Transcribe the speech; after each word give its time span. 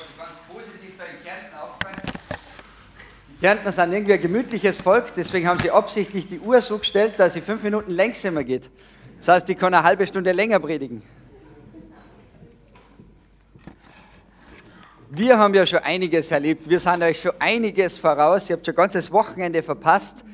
schon 0.00 0.16
ganz 0.16 0.38
positiv 0.52 0.92
da 0.98 1.04
in 1.04 1.22
Kärnten 1.22 1.56
aufgefallen. 1.56 1.96
Die 3.28 3.40
Kärntner 3.40 3.72
sind 3.72 3.92
irgendwie 3.92 4.14
ein 4.14 4.20
gemütliches 4.20 4.80
Volk, 4.80 5.14
deswegen 5.14 5.48
haben 5.48 5.58
sie 5.58 5.70
absichtlich 5.70 6.26
die 6.26 6.40
Uhr 6.40 6.60
so 6.60 6.78
gestellt, 6.78 7.14
dass 7.18 7.34
sie 7.34 7.40
fünf 7.40 7.62
Minuten 7.62 7.90
längsamer 7.90 8.44
geht. 8.44 8.70
Das 9.18 9.28
heißt, 9.28 9.50
ich 9.50 9.58
kann 9.58 9.74
eine 9.74 9.82
halbe 9.82 10.06
Stunde 10.06 10.32
länger 10.32 10.60
predigen. 10.60 11.02
Wir 15.16 15.38
haben 15.38 15.54
ja 15.54 15.64
schon 15.64 15.78
einiges 15.78 16.30
erlebt. 16.32 16.68
Wir 16.68 16.80
sind 16.80 17.02
euch 17.02 17.20
schon 17.20 17.32
einiges 17.38 17.98
voraus. 17.98 18.50
Ihr 18.50 18.56
habt 18.56 18.66
schon 18.66 18.74
ganzes 18.74 19.12
Wochenende 19.12 19.62
verpasst. 19.62 20.24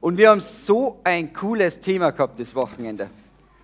Und 0.00 0.18
wir 0.18 0.28
haben 0.28 0.40
so 0.40 1.00
ein 1.04 1.32
cooles 1.32 1.80
Thema 1.80 2.10
gehabt 2.10 2.38
das 2.38 2.54
Wochenende. 2.54 3.08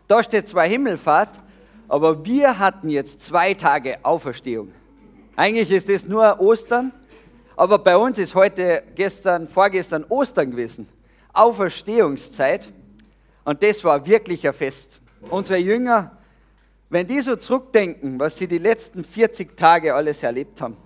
Da 0.08 0.22
steht 0.22 0.48
zwar 0.48 0.66
Himmelfahrt, 0.66 1.38
aber 1.86 2.24
wir 2.24 2.58
hatten 2.58 2.88
jetzt 2.88 3.20
zwei 3.20 3.52
Tage 3.52 3.98
Auferstehung. 4.02 4.72
Eigentlich 5.40 5.70
ist 5.70 5.88
es 5.88 6.06
nur 6.06 6.38
Ostern, 6.38 6.92
aber 7.56 7.78
bei 7.78 7.96
uns 7.96 8.18
ist 8.18 8.34
heute, 8.34 8.82
gestern, 8.94 9.48
vorgestern 9.48 10.04
Ostern 10.10 10.50
gewesen. 10.50 10.86
Auferstehungszeit. 11.32 12.68
Und 13.44 13.62
das 13.62 13.82
war 13.82 14.04
wirklich 14.04 14.46
ein 14.46 14.52
Fest. 14.52 15.00
Unsere 15.30 15.58
Jünger, 15.58 16.14
wenn 16.90 17.06
die 17.06 17.22
so 17.22 17.36
zurückdenken, 17.36 18.20
was 18.20 18.36
sie 18.36 18.48
die 18.48 18.58
letzten 18.58 19.02
40 19.02 19.56
Tage 19.56 19.94
alles 19.94 20.22
erlebt 20.22 20.60
haben. 20.60 20.76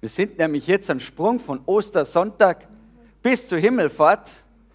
Wir 0.00 0.08
sind 0.08 0.36
nämlich 0.36 0.66
jetzt 0.66 0.90
am 0.90 0.98
Sprung 0.98 1.38
von 1.38 1.60
Ostersonntag 1.66 2.66
bis 3.22 3.46
zur 3.46 3.58
Himmelfahrt. 3.58 4.28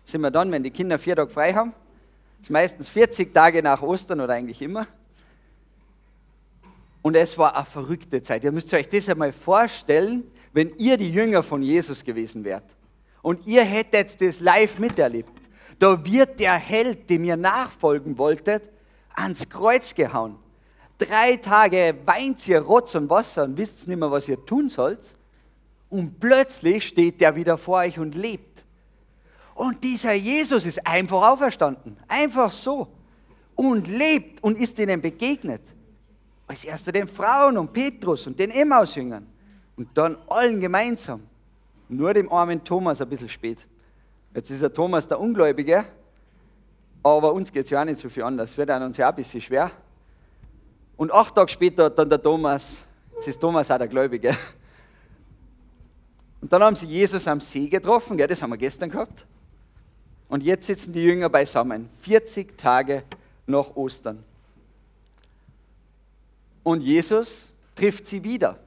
Sind 0.06 0.22
wir 0.22 0.32
dann, 0.32 0.50
wenn 0.50 0.64
die 0.64 0.72
Kinder 0.72 0.98
vier 0.98 1.18
Tage 1.18 1.30
frei 1.30 1.52
haben. 1.52 1.74
Das 2.38 2.44
ist 2.44 2.52
meistens 2.52 2.88
40 2.88 3.34
Tage 3.34 3.62
nach 3.62 3.82
Ostern 3.82 4.22
oder 4.22 4.32
eigentlich 4.36 4.62
immer. 4.62 4.88
Und 7.02 7.16
es 7.16 7.38
war 7.38 7.56
eine 7.56 7.66
verrückte 7.66 8.22
Zeit. 8.22 8.44
Ihr 8.44 8.52
müsst 8.52 8.74
euch 8.74 8.88
das 8.90 9.08
einmal 9.10 9.32
vorstellen, 9.32 10.24
wenn 10.54 10.70
ihr 10.78 10.98
die 10.98 11.12
Jünger 11.12 11.44
von 11.44 11.62
Jesus 11.62 12.04
gewesen 12.04 12.44
wärt. 12.44 12.76
Und 13.22 13.46
ihr 13.48 13.64
hättet 13.64 14.20
das 14.22 14.40
live 14.40 14.80
miterlebt. 14.80 15.32
Da 15.78 16.04
wird 16.06 16.40
der 16.40 16.56
Held, 16.56 17.10
dem 17.10 17.24
ihr 17.24 17.38
nachfolgen 17.38 18.18
wolltet, 18.18 18.70
ans 19.16 19.48
Kreuz 19.48 19.96
gehauen. 19.96 20.38
Drei 20.98 21.38
Tage 21.38 21.96
weint 22.04 22.46
ihr 22.48 22.60
Rotz 22.60 22.96
und 22.96 23.10
Wasser 23.10 23.46
und 23.46 23.56
wisst 23.58 23.88
nicht 23.88 23.98
mehr, 23.98 24.12
was 24.12 24.28
ihr 24.28 24.46
tun 24.46 24.68
sollt. 24.68 25.16
Und 25.90 26.20
plötzlich 26.20 26.86
steht 26.86 27.22
der 27.22 27.36
wieder 27.36 27.58
vor 27.58 27.78
euch 27.78 27.98
und 27.98 28.16
lebt. 28.16 28.66
Und 29.56 29.84
dieser 29.84 30.14
Jesus 30.14 30.66
ist 30.66 30.86
einfach 30.86 31.30
auferstanden. 31.30 31.98
Einfach 32.08 32.52
so. 32.52 32.88
Und 33.56 33.88
lebt 33.88 34.44
und 34.44 34.58
ist 34.58 34.80
ihnen 34.80 35.02
begegnet. 35.02 35.62
Als 36.50 36.66
erster 36.66 36.92
den 36.92 37.08
Frauen 37.08 37.60
und 37.60 37.72
Petrus 37.72 38.26
und 38.26 38.40
den 38.40 38.50
Emmaus-Jüngern. 38.50 39.28
Und 39.78 39.90
dann 39.94 40.18
allen 40.28 40.60
gemeinsam. 40.60 41.22
Nur 41.88 42.12
dem 42.12 42.32
armen 42.32 42.64
Thomas 42.64 43.00
ein 43.02 43.08
bisschen 43.08 43.30
spät. 43.30 43.68
Jetzt 44.34 44.50
ist 44.50 44.64
der 44.64 44.74
Thomas 44.74 45.08
der 45.08 45.20
Ungläubige, 45.20 45.86
aber 47.04 47.34
uns 47.34 47.52
geht 47.52 47.66
es 47.66 47.70
ja 47.70 47.82
auch 47.82 47.86
nicht 47.86 48.00
so 48.00 48.10
viel 48.10 48.24
anders. 48.24 48.58
Wird 48.58 48.72
an 48.72 48.82
uns 48.82 48.98
ja 48.98 49.06
auch 49.06 49.12
ein 49.12 49.16
bisschen 49.16 49.42
schwer. 49.42 49.70
Und 50.98 51.14
acht 51.14 51.36
Tage 51.36 51.52
später 51.52 51.86
hat 51.86 52.00
dann 52.00 52.10
der 52.10 52.22
Thomas, 52.22 52.82
jetzt 53.14 53.28
ist 53.28 53.40
Thomas 53.40 53.70
auch 53.70 53.78
der 53.78 53.88
Gläubige. 53.88 54.36
Und 56.42 56.52
dann 56.52 56.64
haben 56.64 56.76
sie 56.76 56.88
Jesus 56.88 57.28
am 57.28 57.40
See 57.40 57.68
getroffen, 57.68 58.18
gell, 58.18 58.28
das 58.28 58.42
haben 58.42 58.50
wir 58.50 58.58
gestern 58.58 58.90
gehabt. 58.90 59.24
Und 60.28 60.44
jetzt 60.44 60.66
sitzen 60.66 60.94
die 60.94 61.04
Jünger 61.04 61.30
beisammen, 61.30 61.90
40 62.02 62.58
Tage 62.58 63.04
nach 63.46 63.76
Ostern. 63.76 64.24
Und 66.70 66.82
Jesus 66.82 67.52
trifft 67.74 68.06
sie 68.06 68.24
wieder. 68.24 68.60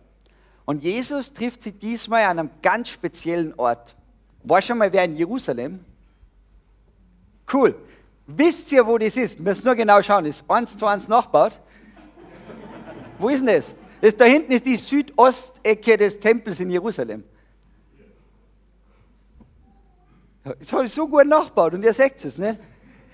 Und 0.64 0.82
Jesus 0.82 1.32
trifft 1.32 1.62
sie 1.62 1.70
diesmal 1.70 2.24
an 2.24 2.40
einem 2.40 2.50
ganz 2.60 2.88
speziellen 2.88 3.54
Ort. 3.54 3.94
War 4.42 4.60
schon 4.60 4.78
mal 4.78 4.92
wer 4.92 5.04
in 5.04 5.14
Jerusalem? 5.14 5.84
Cool. 7.52 7.76
Wisst 8.26 8.72
ihr, 8.72 8.84
wo 8.84 8.98
das 8.98 9.16
ist? 9.16 9.38
Wir 9.38 9.44
müssen 9.44 9.64
nur 9.66 9.76
genau 9.76 10.02
schauen. 10.02 10.24
Ist 10.24 10.44
eins 10.50 10.76
zu 10.76 10.84
eins 10.84 11.06
nachbaut. 11.06 11.60
wo 13.20 13.28
ist 13.28 13.46
denn 13.46 13.54
das? 13.54 13.76
das? 14.00 14.16
Da 14.16 14.24
hinten 14.24 14.50
ist 14.50 14.66
die 14.66 14.74
Südostecke 14.74 15.96
des 15.96 16.18
Tempels 16.18 16.58
in 16.58 16.70
Jerusalem. 16.70 17.22
Das 20.42 20.72
habe 20.72 20.86
ich 20.86 20.92
so 20.92 21.06
gut 21.06 21.28
nachgebaut 21.28 21.74
und 21.74 21.84
ihr 21.84 21.94
seht 21.94 22.24
es, 22.24 22.36
nicht? 22.36 22.58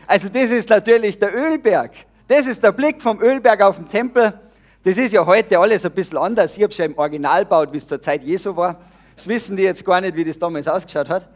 Also 0.07 0.31
das 0.31 0.51
ist 0.51 0.71
natürlich 0.71 1.19
der 1.19 1.35
Ölberg. 1.35 1.93
Das 2.27 2.47
ist 2.47 2.63
der 2.63 2.73
Blick 2.73 3.03
vom 3.03 3.21
Ölberg 3.21 3.61
auf 3.61 3.77
den 3.77 3.87
Tempel. 3.87 4.48
Das 4.83 4.97
ist 4.97 5.13
ja 5.13 5.27
heute 5.27 5.59
alles 5.59 5.85
ein 5.85 5.93
bisschen 5.93 6.19
anders. 6.19 6.57
Ich 6.57 6.63
habe 6.63 6.73
es 6.73 6.79
ja 6.79 6.85
im 6.85 6.97
Original 6.97 7.43
gebaut, 7.43 7.73
wie 7.73 7.79
es 7.79 7.87
zur 7.87 8.01
Zeit 8.01 8.23
Jesu 8.23 8.55
war. 8.55 8.81
Das 9.15 9.27
wissen 9.27 9.57
die 9.57 9.65
jetzt 9.65 9.85
gar 9.85 10.01
nicht, 10.01 10.15
wie 10.15 10.25
das 10.25 10.39
damals 10.39 10.69
ausgeschaut 10.69 11.09
hat. 11.09 11.29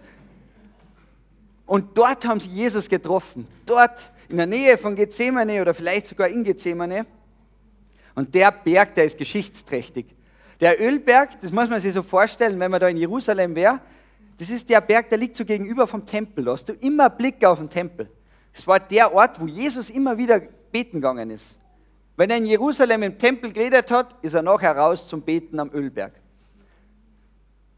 Und 1.67 1.97
dort 1.99 2.27
haben 2.27 2.39
sie 2.39 2.51
Jesus 2.51 2.89
getroffen. 2.89 3.47
Dort 3.67 4.11
in 4.29 4.37
der 4.37 4.47
Nähe 4.47 4.79
von 4.79 4.95
Gethsemane 4.95 5.61
oder 5.61 5.75
vielleicht 5.75 6.07
sogar 6.07 6.29
in 6.29 6.45
Gethsemane. 6.45 7.07
Und 8.15 8.35
der 8.35 8.53
Berg, 8.53 8.95
der 8.95 9.05
ist 9.05 9.19
geschichtsträchtig. 9.19 10.07
Der 10.61 10.81
Ölberg, 10.81 11.41
das 11.41 11.51
muss 11.51 11.69
man 11.69 11.81
sich 11.81 11.95
so 11.95 12.03
vorstellen, 12.03 12.61
wenn 12.61 12.71
man 12.71 12.79
da 12.79 12.89
in 12.89 12.97
Jerusalem 12.97 13.55
wäre, 13.55 13.81
das 14.39 14.51
ist 14.51 14.69
der 14.71 14.81
Berg, 14.81 15.09
der 15.09 15.19
liegt 15.19 15.37
so 15.37 15.45
gegenüber 15.45 15.87
vom 15.87 16.07
Tempel. 16.07 16.45
Da 16.45 16.53
hast 16.53 16.69
du 16.69 16.73
immer 16.75 17.11
Blick 17.11 17.45
auf 17.45 17.59
den 17.59 17.69
Tempel. 17.69 18.09
Das 18.53 18.67
war 18.67 18.79
der 18.79 19.13
Ort, 19.13 19.41
wo 19.41 19.47
Jesus 19.47 19.91
immer 19.91 20.17
wieder 20.17 20.41
beten 20.71 20.97
gegangen 20.97 21.31
ist. 21.31 21.59
Wenn 22.17 22.31
er 22.31 22.37
in 22.37 22.47
Jerusalem 22.47 23.03
im 23.03 23.19
Tempel 23.19 23.53
geredet 23.53 23.91
hat, 23.91 24.17
ist 24.23 24.35
er 24.35 24.43
nachher 24.43 24.77
raus 24.77 25.07
zum 25.09 25.23
Beten 25.23 25.59
am 25.59 25.71
Ölberg. 25.73 26.13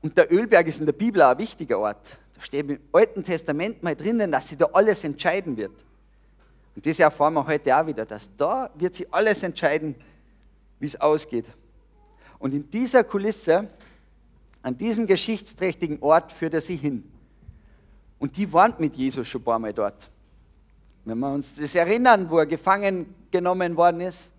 Und 0.03 0.19
der 0.19 0.31
Ölberg 0.33 0.67
ist 0.67 0.81
in 0.81 0.87
der 0.87 0.93
Bibel 0.93 1.23
auch 1.23 1.31
ein 1.31 1.39
wichtiger 1.39 1.79
Ort. 1.79 2.19
Da 2.35 2.41
steht 2.43 2.69
im 2.69 2.79
Alten 2.93 3.23
Testament 3.23 3.83
mal 3.83 3.95
drinnen, 3.95 4.31
dass 4.31 4.49
sie 4.49 4.57
da 4.57 4.67
alles 4.73 5.05
entscheiden 5.05 5.57
wird. 5.57 5.85
Und 6.75 6.85
das 6.85 6.99
erfahren 6.99 7.35
wir 7.35 7.47
heute 7.47 7.77
auch 7.77 7.87
wieder, 7.87 8.05
dass 8.05 8.35
da 8.37 8.71
wird 8.75 8.97
sie 8.97 9.07
alles 9.13 9.43
entscheiden, 9.43 9.95
wie 10.81 10.87
es 10.87 11.01
ausgeht. 11.01 11.47
Und 12.39 12.53
in 12.53 12.69
dieser 12.69 13.05
Kulisse, 13.05 13.69
an 14.63 14.77
diesem 14.77 15.07
geschichtsträchtigen 15.07 16.03
Ort 16.03 16.33
führt 16.33 16.55
er 16.55 16.61
sie 16.61 16.77
hin. 16.77 17.11
Und 18.19 18.37
die 18.37 18.53
waren 18.53 18.75
mit 18.79 18.97
Jesus 18.97 19.29
schon 19.29 19.43
ein 19.43 19.45
paar 19.45 19.59
Mal 19.59 19.73
dort. 19.73 20.11
Wenn 21.05 21.19
wir 21.19 21.33
uns 21.33 21.57
das 21.57 21.75
erinnern, 21.75 22.29
wo 22.31 22.39
er 22.39 22.47
gefangen 22.47 23.15
genommen 23.31 23.77
worden 23.77 24.01
ist, 24.01 24.31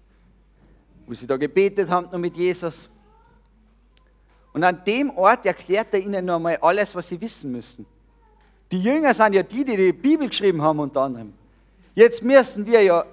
wo 1.05 1.13
sie 1.13 1.27
da 1.27 1.37
gebetet 1.37 1.89
haben 1.89 2.07
nur 2.09 2.19
mit 2.19 2.35
Jesus. 2.35 2.89
Und 4.53 4.63
an 4.63 4.81
dem 4.85 5.11
Ort 5.11 5.45
erklärt 5.45 5.93
er 5.93 5.99
ihnen 5.99 6.25
noch 6.25 6.37
einmal 6.37 6.57
alles, 6.57 6.95
was 6.95 7.07
sie 7.07 7.19
wissen 7.19 7.51
müssen. 7.51 7.85
Die 8.71 8.81
Jünger 8.81 9.13
sind 9.13 9.33
ja 9.33 9.43
die, 9.43 9.63
die 9.63 9.77
die 9.77 9.93
Bibel 9.93 10.27
geschrieben 10.27 10.61
haben, 10.61 10.79
unter 10.79 11.01
anderem. 11.01 11.33
Jetzt 11.93 12.23
müssen 12.23 12.65
wir 12.65 12.81
ja 12.81 13.05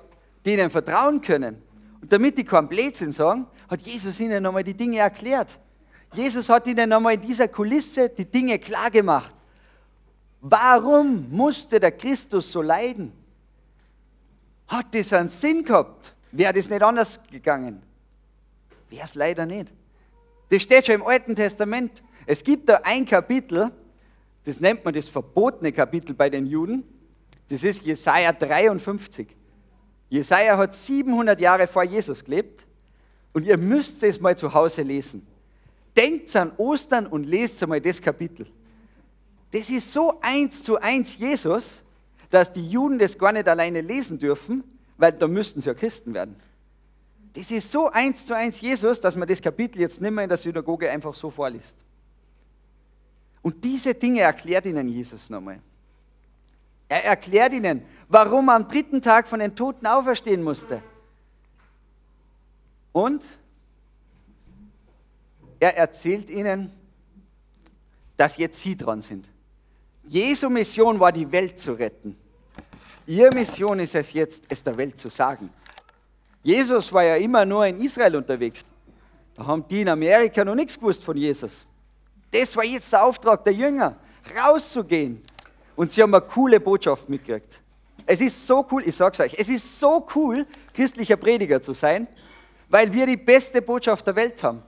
denen 0.46 0.70
vertrauen 0.70 1.20
können. 1.20 1.60
Und 2.00 2.12
damit 2.12 2.38
die 2.38 2.44
kein 2.44 2.69
Blödsinn 2.69 3.12
sagen, 3.12 3.46
hat 3.69 3.80
Jesus 3.82 4.19
ihnen 4.19 4.42
noch 4.42 4.50
einmal 4.50 4.64
die 4.64 4.74
Dinge 4.74 4.98
erklärt. 4.98 5.58
Jesus 6.14 6.48
hat 6.48 6.66
ihnen 6.66 6.88
noch 6.88 6.96
einmal 6.96 7.14
in 7.14 7.20
dieser 7.20 7.48
Kulisse 7.48 8.08
die 8.08 8.24
Dinge 8.24 8.58
klar 8.58 8.90
gemacht. 8.90 9.34
Warum 10.40 11.28
musste 11.30 11.78
der 11.78 11.92
Christus 11.92 12.50
so 12.50 12.62
leiden? 12.62 13.12
Hat 14.72 14.94
das 14.94 15.12
einen 15.12 15.28
Sinn 15.28 15.64
gehabt? 15.64 16.14
Wäre 16.30 16.54
das 16.54 16.70
nicht 16.70 16.82
anders 16.82 17.20
gegangen? 17.30 17.82
Wäre 18.88 19.04
es 19.04 19.14
leider 19.14 19.44
nicht. 19.44 19.70
Das 20.48 20.62
steht 20.62 20.86
schon 20.86 20.94
im 20.94 21.02
Alten 21.02 21.34
Testament. 21.34 22.02
Es 22.24 22.42
gibt 22.42 22.70
da 22.70 22.80
ein 22.82 23.04
Kapitel, 23.04 23.70
das 24.44 24.60
nennt 24.60 24.82
man 24.82 24.94
das 24.94 25.10
verbotene 25.10 25.72
Kapitel 25.72 26.14
bei 26.14 26.30
den 26.30 26.46
Juden. 26.46 26.84
Das 27.50 27.62
ist 27.62 27.82
Jesaja 27.82 28.32
53. 28.32 29.36
Jesaja 30.08 30.56
hat 30.56 30.74
700 30.74 31.38
Jahre 31.38 31.66
vor 31.66 31.84
Jesus 31.84 32.24
gelebt 32.24 32.64
und 33.34 33.44
ihr 33.44 33.58
müsst 33.58 34.02
es 34.02 34.18
mal 34.18 34.38
zu 34.38 34.54
Hause 34.54 34.80
lesen. 34.80 35.26
Denkt 35.94 36.34
an 36.34 36.50
Ostern 36.56 37.06
und 37.06 37.25
lest 37.25 37.62
einmal 37.62 37.82
das 37.82 38.00
Kapitel. 38.00 38.46
Das 39.50 39.68
ist 39.68 39.92
so 39.92 40.18
eins 40.22 40.62
zu 40.62 40.80
eins 40.80 41.18
Jesus, 41.18 41.82
dass 42.32 42.50
die 42.50 42.67
Juden 42.67 42.99
das 42.99 43.19
gar 43.19 43.31
nicht 43.31 43.46
alleine 43.46 43.82
lesen 43.82 44.19
dürfen, 44.19 44.64
weil 44.96 45.12
da 45.12 45.29
müssten 45.29 45.61
sie 45.61 45.69
ja 45.69 45.75
Christen 45.75 46.14
werden. 46.14 46.34
Das 47.34 47.50
ist 47.50 47.70
so 47.70 47.90
eins 47.90 48.25
zu 48.25 48.34
eins 48.34 48.58
Jesus, 48.58 49.00
dass 49.02 49.14
man 49.17 49.29
das 49.29 49.43
Kapitel 49.43 49.81
jetzt 49.82 50.00
nicht 50.00 50.11
mehr 50.11 50.25
in 50.25 50.31
der 50.31 50.38
Synagoge 50.38 50.90
einfach 50.90 51.14
so 51.14 51.29
vorliest. 51.29 51.76
Und 53.43 53.62
diese 53.62 53.94
Dinge 53.94 54.23
erklärt 54.23 54.64
ihnen 54.64 54.88
Jesus 54.88 55.29
nochmal. 55.29 55.61
Er 56.88 57.05
erklärt 57.05 57.52
ihnen, 57.52 57.82
warum 58.08 58.49
er 58.49 58.55
am 58.55 58.67
dritten 58.67 59.02
Tag 59.02 59.28
von 59.28 59.40
den 59.40 59.55
Toten 59.55 59.87
auferstehen 59.87 60.43
musste. 60.43 60.82
Und 62.93 63.25
er 65.61 65.76
erzählt 65.76 66.31
ihnen, 66.31 66.73
dass 68.17 68.38
jetzt 68.38 68.62
sie 68.62 68.75
dran 68.75 69.02
sind. 69.02 69.28
Jesu 70.05 70.49
Mission 70.49 70.99
war, 70.99 71.12
die 71.12 71.31
Welt 71.31 71.58
zu 71.58 71.75
retten. 71.75 72.17
Ihre 73.06 73.31
Mission 73.31 73.78
ist 73.81 73.94
es 73.94 74.12
jetzt, 74.12 74.44
es 74.49 74.62
der 74.62 74.76
Welt 74.76 74.99
zu 74.99 75.08
sagen. 75.08 75.50
Jesus 76.43 76.93
war 76.93 77.04
ja 77.04 77.16
immer 77.16 77.44
nur 77.44 77.66
in 77.66 77.78
Israel 77.81 78.16
unterwegs. 78.16 78.64
Da 79.34 79.46
haben 79.46 79.64
die 79.69 79.81
in 79.81 79.88
Amerika 79.88 80.44
noch 80.44 80.54
nichts 80.54 80.78
gewusst 80.78 81.02
von 81.02 81.16
Jesus. 81.16 81.66
Das 82.31 82.56
war 82.56 82.64
jetzt 82.64 82.93
der 82.93 83.04
Auftrag 83.04 83.44
der 83.44 83.52
Jünger, 83.52 83.96
rauszugehen. 84.37 85.22
Und 85.76 85.90
sie 85.90 86.02
haben 86.02 86.14
eine 86.14 86.25
coole 86.25 86.60
Botschaft 86.60 87.08
mitgekriegt. 87.08 87.60
Es 88.06 88.20
ist 88.20 88.46
so 88.46 88.66
cool, 88.70 88.82
ich 88.87 88.96
sag's 88.96 89.20
euch, 89.20 89.34
es 89.38 89.49
ist 89.49 89.78
so 89.78 90.06
cool, 90.14 90.46
christlicher 90.75 91.16
Prediger 91.16 91.62
zu 91.62 91.72
sein, 91.72 92.08
weil 92.69 92.93
wir 92.93 93.06
die 93.06 93.16
beste 93.16 93.62
Botschaft 93.62 94.06
der 94.06 94.16
Welt 94.16 94.43
haben. 94.43 94.62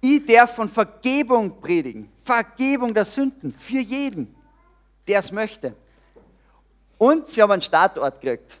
Ich 0.00 0.24
darf 0.26 0.56
von 0.56 0.68
Vergebung 0.68 1.60
predigen, 1.60 2.10
Vergebung 2.22 2.92
der 2.92 3.04
Sünden 3.04 3.52
für 3.52 3.78
jeden, 3.78 4.34
der 5.06 5.20
es 5.20 5.30
möchte. 5.30 5.76
Und 7.02 7.26
sie 7.26 7.42
haben 7.42 7.50
einen 7.50 7.62
Startort 7.62 8.20
gekriegt, 8.20 8.58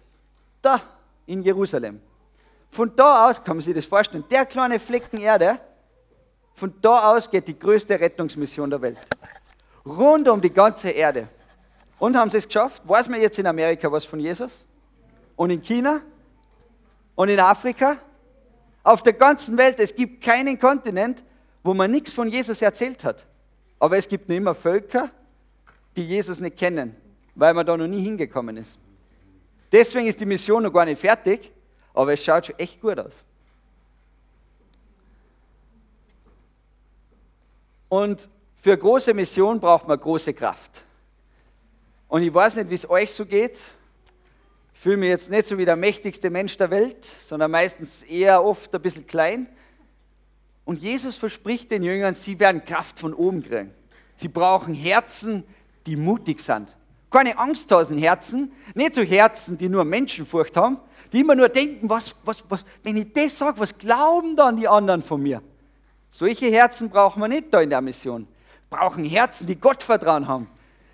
da 0.60 0.80
in 1.26 1.42
Jerusalem. 1.42 2.00
Von 2.70 2.90
da 2.96 3.28
aus, 3.28 3.36
kann 3.44 3.56
man 3.56 3.62
sich 3.62 3.72
das 3.72 3.86
vorstellen, 3.86 4.24
der 4.28 4.44
kleine 4.46 4.80
Flecken 4.80 5.20
Erde, 5.20 5.60
von 6.54 6.74
da 6.82 7.12
aus 7.12 7.30
geht 7.30 7.46
die 7.46 7.56
größte 7.56 8.00
Rettungsmission 8.00 8.68
der 8.68 8.82
Welt. 8.82 8.98
Rund 9.86 10.28
um 10.28 10.40
die 10.40 10.52
ganze 10.52 10.90
Erde. 10.90 11.28
Und 12.00 12.16
haben 12.16 12.30
sie 12.30 12.38
es 12.38 12.48
geschafft? 12.48 12.82
Weiß 12.84 13.08
man 13.08 13.20
jetzt 13.20 13.38
in 13.38 13.46
Amerika 13.46 13.92
was 13.92 14.04
von 14.04 14.18
Jesus? 14.18 14.64
Und 15.36 15.50
in 15.50 15.62
China? 15.62 16.00
Und 17.14 17.28
in 17.28 17.38
Afrika? 17.38 17.96
Auf 18.82 19.04
der 19.04 19.12
ganzen 19.12 19.56
Welt, 19.56 19.78
es 19.78 19.94
gibt 19.94 20.20
keinen 20.20 20.58
Kontinent, 20.58 21.22
wo 21.62 21.74
man 21.74 21.92
nichts 21.92 22.12
von 22.12 22.26
Jesus 22.26 22.60
erzählt 22.60 23.04
hat. 23.04 23.24
Aber 23.78 23.96
es 23.96 24.08
gibt 24.08 24.28
nur 24.28 24.36
immer 24.36 24.56
Völker, 24.56 25.10
die 25.94 26.04
Jesus 26.04 26.40
nicht 26.40 26.56
kennen, 26.56 26.96
weil 27.34 27.54
man 27.54 27.66
da 27.66 27.76
noch 27.76 27.86
nie 27.86 28.02
hingekommen 28.02 28.56
ist. 28.56 28.78
Deswegen 29.70 30.06
ist 30.06 30.20
die 30.20 30.26
Mission 30.26 30.62
noch 30.62 30.72
gar 30.72 30.84
nicht 30.84 31.00
fertig, 31.00 31.50
aber 31.94 32.12
es 32.12 32.22
schaut 32.22 32.46
schon 32.46 32.58
echt 32.58 32.80
gut 32.80 32.98
aus. 32.98 33.22
Und 37.88 38.28
für 38.54 38.76
große 38.76 39.12
Mission 39.12 39.60
braucht 39.60 39.88
man 39.88 39.98
große 39.98 40.32
Kraft. 40.32 40.84
Und 42.08 42.22
ich 42.22 42.32
weiß 42.32 42.56
nicht, 42.56 42.70
wie 42.70 42.74
es 42.74 42.88
euch 42.88 43.12
so 43.12 43.26
geht. 43.26 43.58
Ich 44.74 44.80
fühle 44.80 44.98
mich 44.98 45.08
jetzt 45.08 45.30
nicht 45.30 45.46
so 45.46 45.58
wie 45.58 45.64
der 45.64 45.76
mächtigste 45.76 46.30
Mensch 46.30 46.56
der 46.56 46.70
Welt, 46.70 47.04
sondern 47.04 47.50
meistens 47.50 48.02
eher 48.02 48.44
oft 48.44 48.74
ein 48.74 48.82
bisschen 48.82 49.06
klein. 49.06 49.46
Und 50.64 50.80
Jesus 50.80 51.16
verspricht 51.16 51.70
den 51.70 51.82
Jüngern, 51.82 52.14
sie 52.14 52.38
werden 52.38 52.64
Kraft 52.64 52.98
von 52.98 53.14
oben 53.14 53.42
kriegen. 53.42 53.72
Sie 54.16 54.28
brauchen 54.28 54.74
Herzen, 54.74 55.44
die 55.86 55.96
mutig 55.96 56.40
sind. 56.40 56.76
Keine 57.12 57.38
angsthasen 57.38 57.98
Herzen, 57.98 58.52
nicht 58.74 58.94
so 58.94 59.02
Herzen, 59.02 59.58
die 59.58 59.68
nur 59.68 59.84
Menschenfurcht 59.84 60.56
haben, 60.56 60.78
die 61.12 61.20
immer 61.20 61.34
nur 61.34 61.50
denken, 61.50 61.88
was, 61.88 62.16
was, 62.24 62.42
was, 62.48 62.64
wenn 62.82 62.96
ich 62.96 63.12
das 63.12 63.36
sage, 63.36 63.60
was 63.60 63.76
glauben 63.76 64.34
dann 64.34 64.56
die 64.56 64.66
anderen 64.66 65.02
von 65.02 65.22
mir? 65.22 65.42
Solche 66.10 66.46
Herzen 66.46 66.88
brauchen 66.88 67.20
wir 67.20 67.28
nicht 67.28 67.52
da 67.52 67.60
in 67.60 67.70
der 67.70 67.80
Mission. 67.80 68.26
Wir 68.70 68.78
brauchen 68.78 69.04
Herzen, 69.04 69.46
die 69.46 69.56
Gott 69.56 69.82
vertrauen 69.82 70.26
haben, 70.26 70.48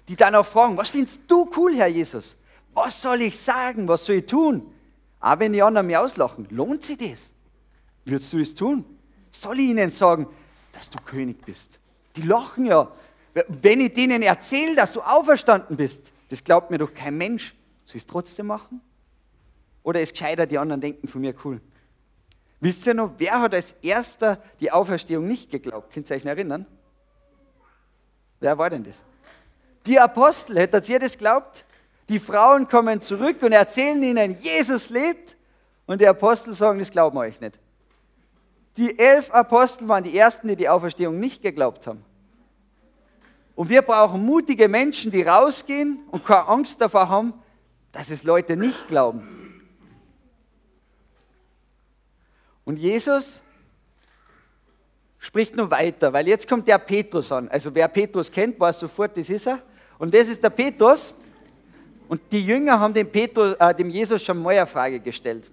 die 0.08 0.16
dann 0.16 0.34
auch 0.34 0.46
fragen, 0.46 0.76
was 0.76 0.90
findest 0.90 1.30
du 1.30 1.48
cool, 1.56 1.74
Herr 1.76 1.86
Jesus? 1.86 2.36
Was 2.74 3.00
soll 3.00 3.22
ich 3.22 3.38
sagen? 3.38 3.86
Was 3.86 4.04
soll 4.04 4.16
ich 4.16 4.26
tun? 4.26 4.72
Auch 5.20 5.38
wenn 5.38 5.52
die 5.52 5.62
anderen 5.62 5.86
mich 5.86 5.96
auslachen, 5.96 6.46
lohnt 6.50 6.82
sich 6.82 6.98
das? 6.98 7.30
Würdest 8.04 8.32
du 8.32 8.38
es 8.38 8.54
tun? 8.54 8.84
Soll 9.30 9.58
ich 9.58 9.66
ihnen 9.66 9.90
sagen, 9.90 10.26
dass 10.72 10.90
du 10.90 10.98
König 11.04 11.44
bist? 11.44 11.78
Die 12.16 12.22
lachen 12.22 12.66
ja. 12.66 12.88
Wenn 13.46 13.80
ich 13.80 13.92
denen 13.92 14.22
erzähle, 14.22 14.74
dass 14.74 14.92
du 14.92 15.02
auferstanden 15.02 15.76
bist, 15.76 16.12
das 16.28 16.42
glaubt 16.42 16.70
mir 16.70 16.78
doch 16.78 16.92
kein 16.92 17.16
Mensch. 17.16 17.54
Soll 17.84 17.96
ich 17.96 18.02
es 18.02 18.06
trotzdem 18.06 18.46
machen? 18.46 18.80
Oder 19.82 20.00
ist 20.00 20.12
gescheiter, 20.12 20.46
die 20.46 20.58
anderen 20.58 20.80
denken 20.80 21.08
von 21.08 21.20
mir 21.20 21.34
cool? 21.44 21.60
Wisst 22.60 22.86
ihr 22.86 22.94
noch, 22.94 23.12
wer 23.18 23.40
hat 23.40 23.54
als 23.54 23.72
erster 23.82 24.42
die 24.60 24.70
Auferstehung 24.70 25.26
nicht 25.26 25.50
geglaubt? 25.50 25.92
Könnt 25.92 26.10
ihr 26.10 26.16
euch 26.16 26.24
erinnern? 26.24 26.66
Wer 28.40 28.58
war 28.58 28.70
denn 28.70 28.84
das? 28.84 29.02
Die 29.86 29.98
Apostel, 29.98 30.58
hättet 30.58 30.88
ihr 30.88 30.98
das 30.98 31.16
glaubt? 31.16 31.64
Die 32.08 32.18
Frauen 32.18 32.68
kommen 32.68 33.00
zurück 33.00 33.42
und 33.42 33.52
erzählen 33.52 34.02
ihnen, 34.02 34.34
Jesus 34.34 34.90
lebt. 34.90 35.36
Und 35.86 36.00
die 36.00 36.06
Apostel 36.06 36.52
sagen, 36.52 36.78
das 36.78 36.90
glauben 36.90 37.16
wir 37.16 37.22
euch 37.22 37.40
nicht. 37.40 37.58
Die 38.76 38.98
elf 38.98 39.30
Apostel 39.30 39.88
waren 39.88 40.04
die 40.04 40.16
ersten, 40.16 40.48
die 40.48 40.56
die 40.56 40.68
Auferstehung 40.68 41.18
nicht 41.18 41.42
geglaubt 41.42 41.86
haben. 41.86 42.04
Und 43.58 43.70
wir 43.70 43.82
brauchen 43.82 44.24
mutige 44.24 44.68
Menschen, 44.68 45.10
die 45.10 45.22
rausgehen 45.22 45.98
und 46.12 46.24
keine 46.24 46.46
Angst 46.46 46.80
davor 46.80 47.08
haben, 47.08 47.34
dass 47.90 48.08
es 48.08 48.22
Leute 48.22 48.56
nicht 48.56 48.86
glauben. 48.86 49.26
Und 52.64 52.76
Jesus 52.76 53.42
spricht 55.18 55.56
noch 55.56 55.72
weiter, 55.72 56.12
weil 56.12 56.28
jetzt 56.28 56.48
kommt 56.48 56.68
der 56.68 56.78
Petrus 56.78 57.32
an. 57.32 57.48
Also 57.48 57.74
wer 57.74 57.88
Petrus 57.88 58.30
kennt, 58.30 58.60
weiß 58.60 58.78
sofort, 58.78 59.16
das 59.16 59.28
ist 59.28 59.48
er. 59.48 59.58
Und 59.98 60.14
das 60.14 60.28
ist 60.28 60.40
der 60.40 60.50
Petrus. 60.50 61.12
Und 62.08 62.20
die 62.30 62.46
Jünger 62.46 62.78
haben 62.78 62.94
dem, 62.94 63.10
Petrus, 63.10 63.56
äh, 63.58 63.74
dem 63.74 63.90
Jesus 63.90 64.22
schon 64.22 64.40
mal 64.40 64.54
eine 64.54 64.68
Frage 64.68 65.00
gestellt. 65.00 65.50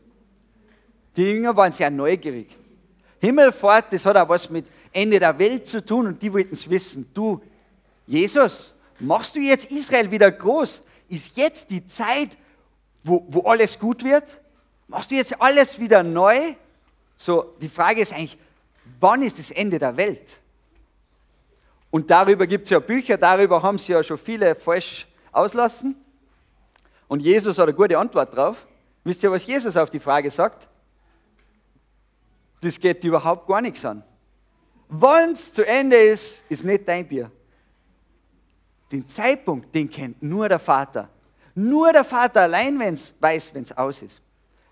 Die 1.15 1.23
Jünger 1.23 1.57
waren 1.57 1.71
sehr 1.71 1.89
neugierig. 1.89 2.55
Himmelfahrt, 3.19 3.91
das 3.93 4.05
hat 4.05 4.15
auch 4.15 4.29
was 4.29 4.47
mit 4.51 4.67
Ende 4.93 5.19
der 5.19 5.39
Welt 5.39 5.67
zu 5.67 5.83
tun 5.83 6.05
und 6.05 6.21
die 6.21 6.31
wollten 6.31 6.53
es 6.53 6.69
wissen. 6.69 7.09
Du, 7.11 7.41
Jesus, 8.07 8.73
machst 8.99 9.35
du 9.35 9.39
jetzt 9.39 9.71
Israel 9.71 10.11
wieder 10.11 10.31
groß? 10.31 10.81
Ist 11.09 11.37
jetzt 11.37 11.69
die 11.69 11.85
Zeit, 11.85 12.37
wo, 13.03 13.25
wo 13.29 13.41
alles 13.41 13.77
gut 13.79 14.03
wird? 14.03 14.39
Machst 14.87 15.11
du 15.11 15.15
jetzt 15.15 15.39
alles 15.41 15.79
wieder 15.79 16.03
neu? 16.03 16.55
So, 17.17 17.55
die 17.61 17.69
Frage 17.69 18.01
ist 18.01 18.13
eigentlich, 18.13 18.37
wann 18.99 19.23
ist 19.23 19.39
das 19.39 19.51
Ende 19.51 19.79
der 19.79 19.97
Welt? 19.97 20.39
Und 21.91 22.09
darüber 22.09 22.45
gibt 22.45 22.65
es 22.65 22.71
ja 22.71 22.79
Bücher, 22.79 23.17
darüber 23.17 23.63
haben 23.63 23.77
sie 23.77 23.93
ja 23.93 24.03
schon 24.03 24.17
viele 24.17 24.53
falsch 24.53 25.07
auslassen. 25.31 25.95
Und 27.07 27.21
Jesus 27.21 27.57
hat 27.57 27.67
eine 27.67 27.75
gute 27.75 27.97
Antwort 27.97 28.35
drauf. 28.35 28.65
Wisst 29.03 29.23
ihr, 29.23 29.31
was 29.31 29.45
Jesus 29.45 29.77
auf 29.77 29.89
die 29.89 29.99
Frage 29.99 30.29
sagt? 30.31 30.67
Das 32.61 32.79
geht 32.79 33.03
überhaupt 33.03 33.47
gar 33.47 33.61
nichts 33.61 33.85
an. 33.85 34.03
Wann 34.87 35.31
es 35.31 35.53
zu 35.53 35.65
Ende 35.65 35.97
ist, 35.97 36.43
ist 36.49 36.63
nicht 36.63 36.87
dein 36.87 37.07
Bier. 37.07 37.31
Den 38.91 39.07
Zeitpunkt, 39.07 39.73
den 39.73 39.89
kennt 39.89 40.21
nur 40.21 40.47
der 40.47 40.59
Vater. 40.59 41.09
Nur 41.55 41.91
der 41.93 42.03
Vater 42.03 42.41
allein 42.41 42.77
wenn's, 42.79 43.13
weiß, 43.19 43.53
wenn 43.53 43.63
es 43.63 43.75
aus 43.75 44.01
ist. 44.01 44.21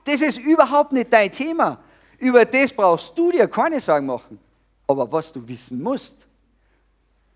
Das 0.04 0.22
ist 0.22 0.38
überhaupt 0.38 0.92
nicht 0.92 1.12
dein 1.12 1.32
Thema. 1.32 1.80
Über 2.20 2.46
das 2.46 2.72
brauchst 2.72 3.18
du 3.18 3.32
dir 3.32 3.48
keine 3.48 3.80
Sorgen 3.80 4.06
machen. 4.06 4.40
Aber 4.86 5.10
was 5.12 5.32
du 5.32 5.46
wissen 5.48 5.82
musst, 5.82 6.28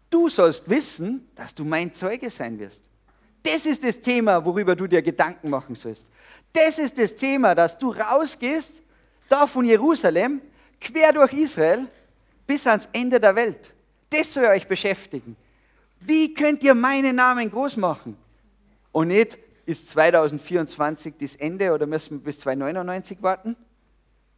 du 0.10 0.30
sollst 0.30 0.70
wissen, 0.70 1.30
dass 1.34 1.56
du 1.56 1.64
mein 1.64 1.94
Zeuge 1.94 2.30
sein 2.30 2.60
wirst. 2.60 2.84
Das 3.42 3.66
ist 3.66 3.84
das 3.84 4.02
Thema, 4.02 4.44
worüber 4.44 4.76
du 4.76 4.88
dir 4.88 5.02
Gedanken 5.02 5.50
machen 5.50 5.76
sollst. 5.76 6.08
Das 6.52 6.78
ist 6.78 6.98
das 6.98 7.16
Thema, 7.16 7.56
dass 7.56 7.78
du 7.78 7.92
rausgehst, 7.92 8.82
da 9.30 9.48
von 9.48 9.66
Jerusalem, 9.66 10.42
quer 10.80 11.14
durch 11.14 11.34
Israel, 11.34 11.88
bis 12.46 12.68
ans 12.68 12.90
Ende 12.92 13.20
der 13.20 13.36
Welt. 13.36 13.74
Das 14.10 14.34
soll 14.34 14.46
euch 14.46 14.68
beschäftigen. 14.68 15.36
Wie 16.00 16.34
könnt 16.34 16.64
ihr 16.64 16.76
meinen 16.76 17.16
Namen 17.16 17.50
groß 17.50 17.78
machen? 17.78 18.18
Und 18.92 19.10
nicht, 19.10 19.38
ist 19.66 19.90
2024 19.90 21.16
das 21.20 21.36
Ende 21.36 21.74
oder 21.74 21.86
müssen 21.86 22.20
wir 22.20 22.24
bis 22.24 22.40
2099 22.40 23.22
warten? 23.22 23.56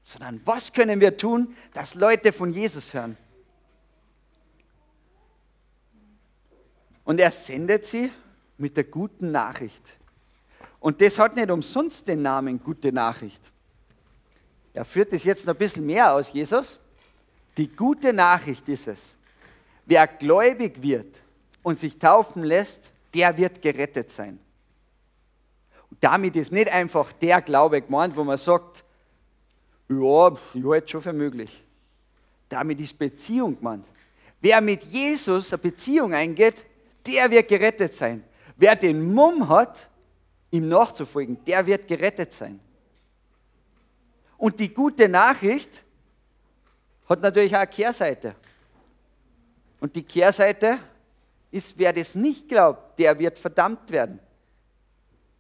sondern 0.10 0.42
was 0.46 0.74
können 0.74 1.00
wir 1.00 1.16
tun, 1.18 1.56
dass 1.74 1.94
Leute 1.94 2.34
von 2.34 2.52
Jesus 2.52 2.94
hören? 2.94 3.16
Und 7.04 7.20
er 7.20 7.32
sendet 7.32 7.86
sie 7.86 8.12
mit 8.58 8.76
der 8.76 8.86
guten 8.86 9.32
Nachricht. 9.32 9.84
Und 10.80 11.02
das 11.02 11.20
hat 11.20 11.36
nicht 11.36 11.52
umsonst 11.52 12.08
den 12.08 12.24
Namen 12.24 12.62
gute 12.62 12.92
Nachricht. 12.92 13.42
Er 14.74 14.86
führt 14.86 15.14
es 15.14 15.24
jetzt 15.24 15.46
noch 15.46 15.54
ein 15.54 15.60
bisschen 15.60 15.86
mehr 15.86 16.14
aus, 16.14 16.34
Jesus. 16.34 16.80
Die 17.58 17.68
gute 17.68 18.12
Nachricht 18.14 18.68
ist 18.70 18.88
es. 18.88 19.16
Wer 19.86 20.08
gläubig 20.08 20.82
wird 20.82 21.22
und 21.70 21.80
sich 21.80 22.00
taufen 22.00 22.44
lässt, 22.44 22.90
der 23.14 23.38
wird 23.38 23.62
gerettet 23.62 24.10
sein. 24.10 24.40
Und 25.92 26.04
damit 26.04 26.36
ist 26.36 26.52
nicht 26.52 26.68
einfach 26.68 27.14
der 27.14 27.44
Glaube 27.44 27.80
gemeint, 27.84 28.18
wo 28.18 28.24
man 28.24 28.40
sagt, 28.40 28.84
ja, 29.88 30.36
ich 30.56 30.64
halte 30.64 30.88
schon 30.88 31.02
für 31.04 31.14
möglich. 31.14 31.64
Damit 32.50 32.80
ist 32.80 32.98
Beziehung 32.98 33.56
gemeint. 33.56 33.86
Wer 34.42 34.62
mit 34.62 34.84
Jesus 34.84 35.54
eine 35.54 35.62
Beziehung 35.62 36.12
eingeht, 36.12 36.66
der 37.06 37.30
wird 37.30 37.48
gerettet 37.48 37.94
sein. 37.94 38.24
Wer 38.58 38.76
den 38.76 39.14
Mumm 39.14 39.48
hat, 39.48 39.88
ihm 40.50 40.68
nachzufolgen, 40.70 41.38
der 41.46 41.64
wird 41.68 41.88
gerettet 41.88 42.34
sein. 42.34 42.60
Und 44.38 44.60
die 44.60 44.74
gute 44.74 45.08
Nachricht 45.08 45.84
hat 47.08 47.22
natürlich 47.22 47.54
auch 47.54 47.60
eine 47.60 47.68
Kehrseite. 47.68 48.36
Und 49.80 49.96
die 49.96 50.04
Kehrseite 50.04 50.80
ist, 51.52 51.78
wer 51.78 51.94
das 51.94 52.16
nicht 52.16 52.48
glaubt, 52.48 53.00
der 53.00 53.18
wird 53.18 53.38
verdammt 53.38 53.90
werden. 53.90 54.20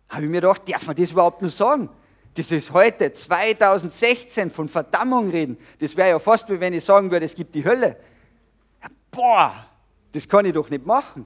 Habe 0.09 0.25
ich 0.25 0.29
mir 0.29 0.41
gedacht, 0.41 0.61
darf 0.67 0.87
man 0.87 0.95
das 0.95 1.11
überhaupt 1.11 1.41
nur 1.41 1.51
sagen? 1.51 1.89
das 2.39 2.51
ist 2.51 2.71
heute 2.71 3.11
2016 3.11 4.49
von 4.49 4.69
Verdammung 4.69 5.29
reden. 5.29 5.57
Das 5.79 5.95
wäre 5.95 6.09
ja 6.09 6.19
fast 6.19 6.49
wie 6.49 6.59
wenn 6.59 6.73
ich 6.73 6.85
sagen 6.85 7.11
würde, 7.11 7.25
es 7.25 7.35
gibt 7.35 7.53
die 7.53 7.63
Hölle. 7.63 7.97
Boah, 9.11 9.65
das 10.11 10.27
kann 10.27 10.45
ich 10.45 10.53
doch 10.53 10.69
nicht 10.69 10.85
machen. 10.85 11.25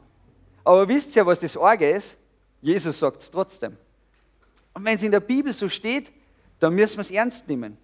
Aber 0.63 0.87
wisst 0.87 1.15
ihr, 1.15 1.25
was 1.25 1.39
das 1.39 1.57
Orge 1.57 1.89
ist? 1.89 2.17
Jesus 2.61 2.97
sagt 2.97 3.21
es 3.21 3.29
trotzdem. 3.29 3.77
Und 4.73 4.85
wenn 4.85 4.95
es 4.95 5.03
in 5.03 5.11
der 5.11 5.19
Bibel 5.19 5.51
so 5.53 5.69
steht, 5.69 6.11
dann 6.59 6.73
müssen 6.73 6.97
wir 6.97 7.01
es 7.01 7.11
ernst 7.11 7.47
nehmen. 7.47 7.77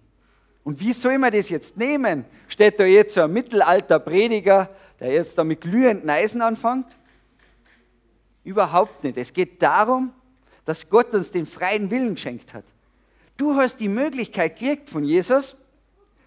Und 0.62 0.80
wie 0.80 0.92
soll 0.92 1.18
man 1.18 1.32
das 1.32 1.48
jetzt 1.48 1.76
nehmen? 1.76 2.24
Steht 2.48 2.78
da 2.78 2.84
jetzt 2.84 3.14
so 3.14 3.22
ein 3.22 3.32
Mittelalter-Prediger, 3.32 4.68
der 4.98 5.12
jetzt 5.12 5.36
da 5.38 5.44
mit 5.44 5.62
glühenden 5.62 6.10
Eisen 6.10 6.42
anfängt? 6.42 6.86
Überhaupt 8.44 9.04
nicht. 9.04 9.16
Es 9.16 9.32
geht 9.32 9.62
darum, 9.62 10.12
dass 10.64 10.88
Gott 10.88 11.14
uns 11.14 11.30
den 11.30 11.46
freien 11.46 11.90
Willen 11.90 12.14
geschenkt 12.14 12.54
hat. 12.54 12.64
Du 13.36 13.54
hast 13.54 13.78
die 13.78 13.88
Möglichkeit 13.88 14.58
gekriegt 14.58 14.90
von 14.90 15.02
Jesus, 15.02 15.56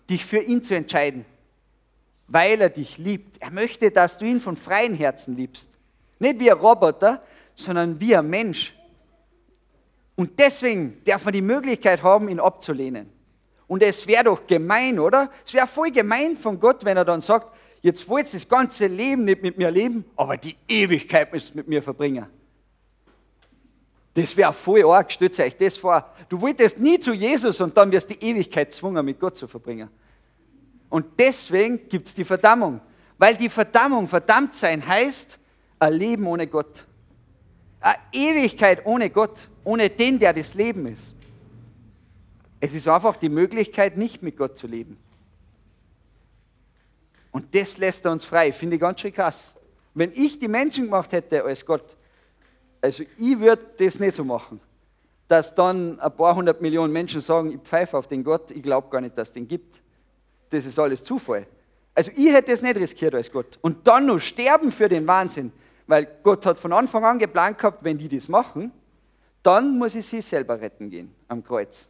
dich 0.09 0.25
für 0.25 0.39
ihn 0.39 0.63
zu 0.63 0.75
entscheiden, 0.75 1.25
weil 2.27 2.59
er 2.59 2.69
dich 2.69 2.97
liebt. 2.97 3.41
Er 3.41 3.51
möchte, 3.51 3.91
dass 3.91 4.17
du 4.17 4.25
ihn 4.25 4.39
von 4.39 4.55
freiem 4.55 4.95
Herzen 4.95 5.35
liebst. 5.35 5.69
Nicht 6.19 6.39
wie 6.39 6.51
ein 6.51 6.57
Roboter, 6.57 7.21
sondern 7.55 7.99
wie 7.99 8.15
ein 8.15 8.29
Mensch. 8.29 8.75
Und 10.15 10.39
deswegen 10.39 11.01
darf 11.05 11.25
man 11.25 11.33
die 11.33 11.41
Möglichkeit 11.41 12.01
haben, 12.03 12.29
ihn 12.29 12.39
abzulehnen. 12.39 13.09
Und 13.67 13.81
es 13.83 14.05
wäre 14.07 14.25
doch 14.25 14.45
gemein, 14.45 14.99
oder? 14.99 15.29
Es 15.45 15.53
wäre 15.53 15.67
voll 15.67 15.91
gemein 15.91 16.37
von 16.37 16.59
Gott, 16.59 16.83
wenn 16.85 16.97
er 16.97 17.05
dann 17.05 17.21
sagt, 17.21 17.55
jetzt 17.81 18.07
wollt 18.07 18.27
ihr 18.27 18.39
das 18.39 18.47
ganze 18.47 18.87
Leben 18.87 19.25
nicht 19.25 19.41
mit 19.41 19.57
mir 19.57 19.71
leben, 19.71 20.05
aber 20.15 20.37
die 20.37 20.55
Ewigkeit 20.67 21.31
müsst 21.31 21.53
ihr 21.53 21.57
mit 21.57 21.67
mir 21.67 21.81
verbringen. 21.81 22.27
Das 24.13 24.37
wäre 24.37 24.53
voll 24.53 24.85
arg, 24.85 25.11
stütze 25.11 25.43
euch 25.43 25.57
das 25.57 25.77
vor. 25.77 26.07
Du 26.29 26.39
wolltest 26.39 26.79
nie 26.79 26.99
zu 26.99 27.13
Jesus 27.13 27.59
und 27.61 27.75
dann 27.75 27.91
wirst 27.91 28.09
du 28.09 28.13
die 28.13 28.25
Ewigkeit 28.25 28.69
gezwungen, 28.69 29.03
mit 29.03 29.19
Gott 29.19 29.37
zu 29.37 29.47
verbringen. 29.47 29.89
Und 30.89 31.05
deswegen 31.17 31.89
gibt 31.89 32.07
es 32.07 32.13
die 32.13 32.23
Verdammung. 32.23 32.79
Weil 33.17 33.35
die 33.35 33.49
Verdammung, 33.49 34.07
verdammt 34.07 34.53
sein, 34.53 34.85
heißt, 34.85 35.39
ein 35.79 35.93
Leben 35.93 36.27
ohne 36.27 36.45
Gott. 36.45 36.85
Eine 37.79 37.97
Ewigkeit 38.11 38.85
ohne 38.85 39.09
Gott, 39.09 39.47
ohne 39.63 39.89
den, 39.89 40.19
der 40.19 40.33
das 40.33 40.53
Leben 40.53 40.85
ist. 40.85 41.15
Es 42.63 42.73
ist 42.73 42.87
einfach 42.87 43.17
die 43.17 43.27
Möglichkeit, 43.27 43.97
nicht 43.97 44.23
mit 44.23 44.37
Gott 44.37 44.57
zu 44.57 44.67
leben. 44.67 44.95
Und 47.29 47.53
das 47.53 47.77
lässt 47.77 48.05
er 48.05 48.13
uns 48.13 48.23
frei. 48.23 48.53
Finde 48.53 48.77
ich 48.77 48.81
ganz 48.81 49.01
schön 49.01 49.11
krass. 49.11 49.53
Wenn 49.93 50.13
ich 50.13 50.39
die 50.39 50.47
Menschen 50.47 50.85
gemacht 50.85 51.11
hätte 51.11 51.43
als 51.43 51.65
Gott, 51.65 51.97
also 52.79 53.03
ich 53.17 53.37
würde 53.37 53.63
das 53.75 53.99
nicht 53.99 54.15
so 54.15 54.23
machen, 54.23 54.61
dass 55.27 55.53
dann 55.53 55.99
ein 55.99 56.15
paar 56.15 56.33
hundert 56.35 56.61
Millionen 56.61 56.93
Menschen 56.93 57.19
sagen, 57.19 57.51
ich 57.51 57.59
pfeife 57.59 57.97
auf 57.97 58.07
den 58.07 58.23
Gott, 58.23 58.49
ich 58.51 58.63
glaube 58.63 58.87
gar 58.89 59.01
nicht, 59.01 59.17
dass 59.17 59.27
es 59.27 59.33
den 59.33 59.45
gibt. 59.45 59.81
Das 60.49 60.65
ist 60.65 60.79
alles 60.79 61.03
Zufall. 61.03 61.45
Also 61.93 62.11
ich 62.15 62.31
hätte 62.31 62.53
es 62.53 62.61
nicht 62.61 62.77
riskiert 62.77 63.13
als 63.13 63.29
Gott. 63.29 63.59
Und 63.59 63.85
dann 63.85 64.05
noch 64.05 64.19
sterben 64.19 64.71
für 64.71 64.87
den 64.87 65.05
Wahnsinn, 65.05 65.51
weil 65.85 66.07
Gott 66.23 66.45
hat 66.45 66.57
von 66.57 66.71
Anfang 66.71 67.03
an 67.03 67.19
geplant 67.19 67.57
gehabt, 67.57 67.83
wenn 67.83 67.97
die 67.97 68.07
das 68.07 68.29
machen, 68.29 68.71
dann 69.41 69.77
muss 69.77 69.95
ich 69.95 70.05
sie 70.05 70.21
selber 70.21 70.61
retten 70.61 70.89
gehen 70.89 71.13
am 71.27 71.43
Kreuz. 71.43 71.89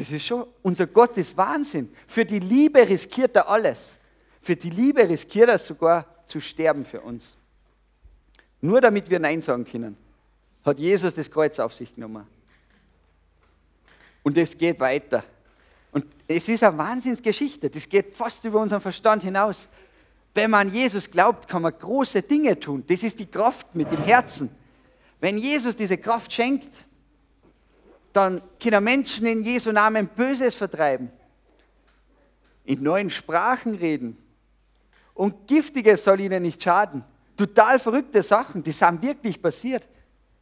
Das 0.00 0.10
ist 0.10 0.24
schon, 0.24 0.46
unser 0.62 0.86
Gott 0.86 1.18
ist 1.18 1.36
Wahnsinn. 1.36 1.94
Für 2.06 2.24
die 2.24 2.38
Liebe 2.38 2.88
riskiert 2.88 3.36
er 3.36 3.46
alles. 3.46 3.98
Für 4.40 4.56
die 4.56 4.70
Liebe 4.70 5.06
riskiert 5.06 5.50
er 5.50 5.58
sogar 5.58 6.06
zu 6.26 6.40
sterben 6.40 6.86
für 6.86 7.02
uns. 7.02 7.36
Nur 8.62 8.80
damit 8.80 9.10
wir 9.10 9.18
Nein 9.18 9.42
sagen 9.42 9.66
können, 9.66 9.98
hat 10.64 10.78
Jesus 10.78 11.14
das 11.14 11.30
Kreuz 11.30 11.58
auf 11.58 11.74
sich 11.74 11.94
genommen. 11.94 12.26
Und 14.22 14.38
es 14.38 14.56
geht 14.56 14.80
weiter. 14.80 15.22
Und 15.92 16.06
es 16.26 16.48
ist 16.48 16.64
eine 16.64 16.78
Wahnsinnsgeschichte. 16.78 17.68
Das 17.68 17.86
geht 17.86 18.16
fast 18.16 18.42
über 18.46 18.58
unseren 18.58 18.80
Verstand 18.80 19.22
hinaus. 19.22 19.68
Wenn 20.32 20.50
man 20.50 20.68
an 20.68 20.74
Jesus 20.74 21.10
glaubt, 21.10 21.46
kann 21.46 21.60
man 21.60 21.78
große 21.78 22.22
Dinge 22.22 22.58
tun. 22.58 22.84
Das 22.86 23.02
ist 23.02 23.20
die 23.20 23.26
Kraft 23.26 23.74
mit 23.74 23.92
dem 23.92 24.02
Herzen. 24.02 24.48
Wenn 25.20 25.36
Jesus 25.36 25.76
diese 25.76 25.98
Kraft 25.98 26.32
schenkt, 26.32 26.70
dann 28.12 28.42
können 28.62 28.84
Menschen 28.84 29.26
in 29.26 29.42
Jesu 29.42 29.72
Namen 29.72 30.08
Böses 30.08 30.54
vertreiben, 30.54 31.10
in 32.64 32.82
neuen 32.82 33.10
Sprachen 33.10 33.74
reden 33.74 34.16
und 35.14 35.46
Giftiges 35.46 36.04
soll 36.04 36.20
ihnen 36.20 36.42
nicht 36.42 36.62
schaden. 36.62 37.04
Total 37.36 37.78
verrückte 37.78 38.22
Sachen, 38.22 38.62
die 38.62 38.72
sind 38.72 39.02
wirklich 39.02 39.40
passiert. 39.40 39.88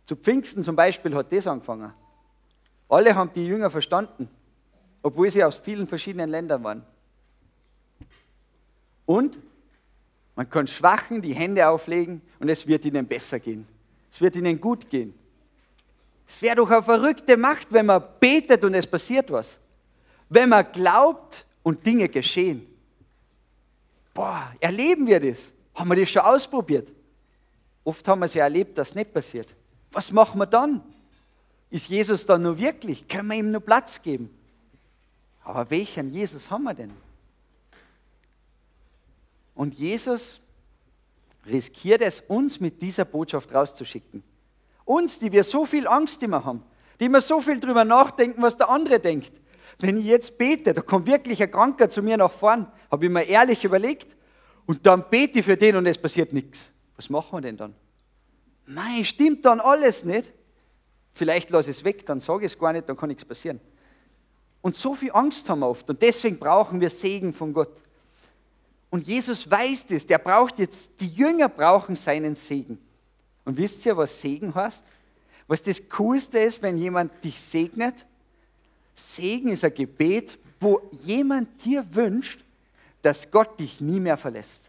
Zu 0.05 0.17
Pfingsten 0.17 0.63
zum 0.63 0.75
Beispiel 0.75 1.15
hat 1.15 1.33
das 1.33 1.47
angefangen. 1.47 1.93
Alle 2.89 3.15
haben 3.15 3.33
die 3.33 3.47
Jünger 3.47 3.71
verstanden, 3.71 4.29
obwohl 5.03 5.31
sie 5.31 5.45
aus 5.45 5.57
vielen 5.57 5.87
verschiedenen 5.87 6.31
Ländern 6.31 6.65
waren. 6.65 6.87
Und 9.05 9.39
man 10.35 10.49
kann 10.49 10.67
Schwachen 10.67 11.21
die 11.21 11.35
Hände 11.35 11.69
auflegen 11.69 12.23
und 12.39 12.49
es 12.49 12.67
wird 12.67 12.85
ihnen 12.85 13.07
besser 13.07 13.41
gehen. 13.41 13.67
Es 14.11 14.21
wird 14.21 14.37
ihnen 14.37 14.61
gut 14.61 14.89
gehen. 14.89 15.15
Es 16.29 16.43
wäre 16.43 16.57
doch 16.57 16.71
eine 16.71 16.83
verrückte 16.83 17.39
Macht, 17.39 17.73
wenn 17.73 17.87
man 17.87 18.05
betet 18.21 18.63
und 18.63 18.75
es 18.75 18.87
passiert 18.87 19.33
was. 19.33 19.59
Wenn 20.29 20.51
man 20.51 20.71
glaubt 20.71 21.47
und 21.63 21.85
Dinge 21.85 22.07
geschehen. 22.09 22.67
Boah, 24.13 24.53
erleben 24.61 25.07
wir 25.07 25.21
das? 25.21 25.53
Haben 25.75 25.89
wir 25.89 25.97
das 25.97 26.11
schon 26.11 26.23
ausprobiert? 26.23 26.93
Oft 27.83 28.07
haben 28.07 28.19
wir 28.21 28.27
es 28.27 28.35
ja 28.35 28.45
erlebt, 28.45 28.77
dass 28.77 28.89
es 28.89 28.95
nicht 28.95 29.15
passiert. 29.15 29.55
Was 29.91 30.13
machen 30.13 30.39
wir 30.39 30.47
dann? 30.47 30.83
Ist 31.71 31.89
Jesus 31.89 32.27
dann 32.27 32.43
nur 32.43 32.59
wirklich? 32.59 33.09
Können 33.09 33.29
wir 33.29 33.37
ihm 33.37 33.51
nur 33.51 33.63
Platz 33.63 34.03
geben? 34.03 34.29
Aber 35.43 35.71
welchen 35.71 36.11
Jesus 36.11 36.51
haben 36.51 36.65
wir 36.65 36.75
denn? 36.75 36.93
Und 39.55 39.75
Jesus 39.75 40.41
riskiert 41.47 42.03
es, 42.03 42.21
uns 42.21 42.61
mit 42.61 42.83
dieser 42.83 43.07
Botschaft 43.07 43.53
rauszuschicken. 43.55 44.23
Uns, 44.89 45.19
die 45.19 45.31
wir 45.31 45.45
so 45.45 45.67
viel 45.67 45.87
Angst 45.87 46.23
immer 46.23 46.45
haben, 46.45 46.63
die 46.99 47.05
immer 47.05 47.21
so 47.21 47.41
viel 47.41 47.61
drüber 47.61 47.85
nachdenken, 47.85 48.41
was 48.41 48.57
der 48.57 48.71
andere 48.71 48.99
denkt. 48.99 49.33
Wenn 49.79 49.99
ich 49.99 50.07
jetzt 50.07 50.39
bete, 50.39 50.73
da 50.73 50.81
kommt 50.81 51.07
wirklich 51.07 51.43
ein 51.43 51.51
Kranker 51.51 51.91
zu 51.91 52.03
mir 52.03 52.17
nach 52.17 52.33
vorn, 52.33 52.67
habe 52.91 53.05
ich 53.05 53.11
mir 53.11 53.23
ehrlich 53.25 53.65
überlegt, 53.65 54.17
und 54.67 54.85
dann 54.87 55.09
bete 55.09 55.39
ich 55.39 55.45
für 55.45 55.57
den 55.57 55.77
und 55.77 55.87
es 55.87 55.97
passiert 55.97 56.33
nichts. 56.33 56.73
Was 56.97 57.09
machen 57.09 57.33
wir 57.33 57.41
denn 57.41 57.57
dann? 57.57 57.75
Nein, 58.67 59.05
stimmt 59.05 59.45
dann 59.45 59.61
alles 59.61 60.05
nicht? 60.05 60.33
Vielleicht 61.13 61.51
lasse 61.51 61.71
ich 61.71 61.79
es 61.79 61.85
weg, 61.85 62.05
dann 62.07 62.21
sage 62.21 62.47
ich 62.47 62.53
es 62.53 62.59
gar 62.59 62.73
nicht, 62.73 62.89
dann 62.89 62.97
kann 62.97 63.09
nichts 63.09 63.25
passieren. 63.25 63.61
Und 64.61 64.75
so 64.75 64.95
viel 64.95 65.11
Angst 65.13 65.49
haben 65.49 65.61
wir 65.61 65.69
oft 65.69 65.89
und 65.89 66.01
deswegen 66.03 66.39
brauchen 66.39 66.81
wir 66.81 66.91
Segen 66.91 67.33
von 67.33 67.53
Gott. 67.53 67.81
Und 68.91 69.07
Jesus 69.07 69.51
weiß 69.51 69.87
das, 69.89 70.07
der 70.07 70.19
braucht 70.19 70.59
jetzt, 70.59 71.01
die 71.01 71.09
Jünger 71.09 71.49
brauchen 71.49 71.95
seinen 71.95 72.35
Segen. 72.35 72.79
Und 73.49 73.57
wisst 73.57 73.87
ihr, 73.87 73.97
was 73.97 74.21
Segen 74.21 74.55
heißt? 74.55 74.85
Was 75.47 75.63
das 75.63 75.89
Coolste 75.89 76.39
ist, 76.39 76.61
wenn 76.61 76.77
jemand 76.77 77.25
dich 77.25 77.41
segnet? 77.41 77.95
Segen 78.95 79.49
ist 79.49 79.65
ein 79.65 79.73
Gebet, 79.73 80.39
wo 80.61 80.83
jemand 80.93 81.65
dir 81.65 81.83
wünscht, 81.95 82.45
dass 83.01 83.31
Gott 83.31 83.59
dich 83.59 83.81
nie 83.81 84.01
mehr 84.01 84.19
verlässt. 84.19 84.65